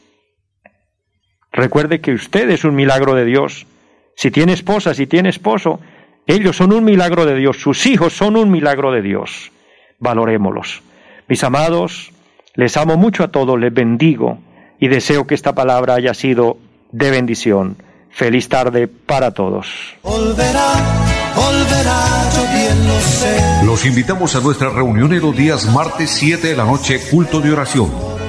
Recuerde 1.52 2.02
que 2.02 2.14
usted 2.14 2.50
es 2.50 2.64
un 2.64 2.74
milagro 2.74 3.14
de 3.14 3.26
Dios. 3.26 3.68
Si 4.16 4.32
tiene 4.32 4.54
esposa, 4.54 4.96
si 4.96 5.06
tiene 5.06 5.30
esposo, 5.30 5.80
ellos 6.28 6.56
son 6.56 6.74
un 6.74 6.84
milagro 6.84 7.26
de 7.26 7.36
Dios, 7.36 7.58
sus 7.58 7.86
hijos 7.86 8.14
son 8.14 8.38
un 8.38 8.52
milagro 8.52 8.92
de 8.92 9.02
Dios. 9.02 9.52
Valorémoslos. 10.00 10.82
Mis 11.28 11.44
amados, 11.44 12.12
les 12.56 12.78
amo 12.78 12.98
mucho 12.98 13.24
a 13.24 13.30
todos, 13.30 13.60
les 13.60 13.74
bendigo 13.74 14.40
y 14.80 14.88
deseo 14.88 15.26
que 15.28 15.36
esta 15.36 15.54
palabra 15.54 15.96
haya 15.96 16.14
sido 16.14 16.58
de 16.92 17.12
bendición. 17.12 17.78
Feliz 18.10 18.50
tarde 18.50 18.88
para 18.88 19.32
todos. 19.32 19.68
Los 23.66 23.86
invitamos 23.86 24.36
a 24.36 24.42
nuestra 24.42 24.70
reunión 24.70 25.14
en 25.14 25.22
los 25.22 25.36
días 25.36 25.74
martes 25.74 26.10
7 26.10 26.50
de 26.50 26.56
la 26.58 26.66
noche, 26.66 27.00
culto 27.10 27.40
de 27.40 27.52
oración 27.54 28.21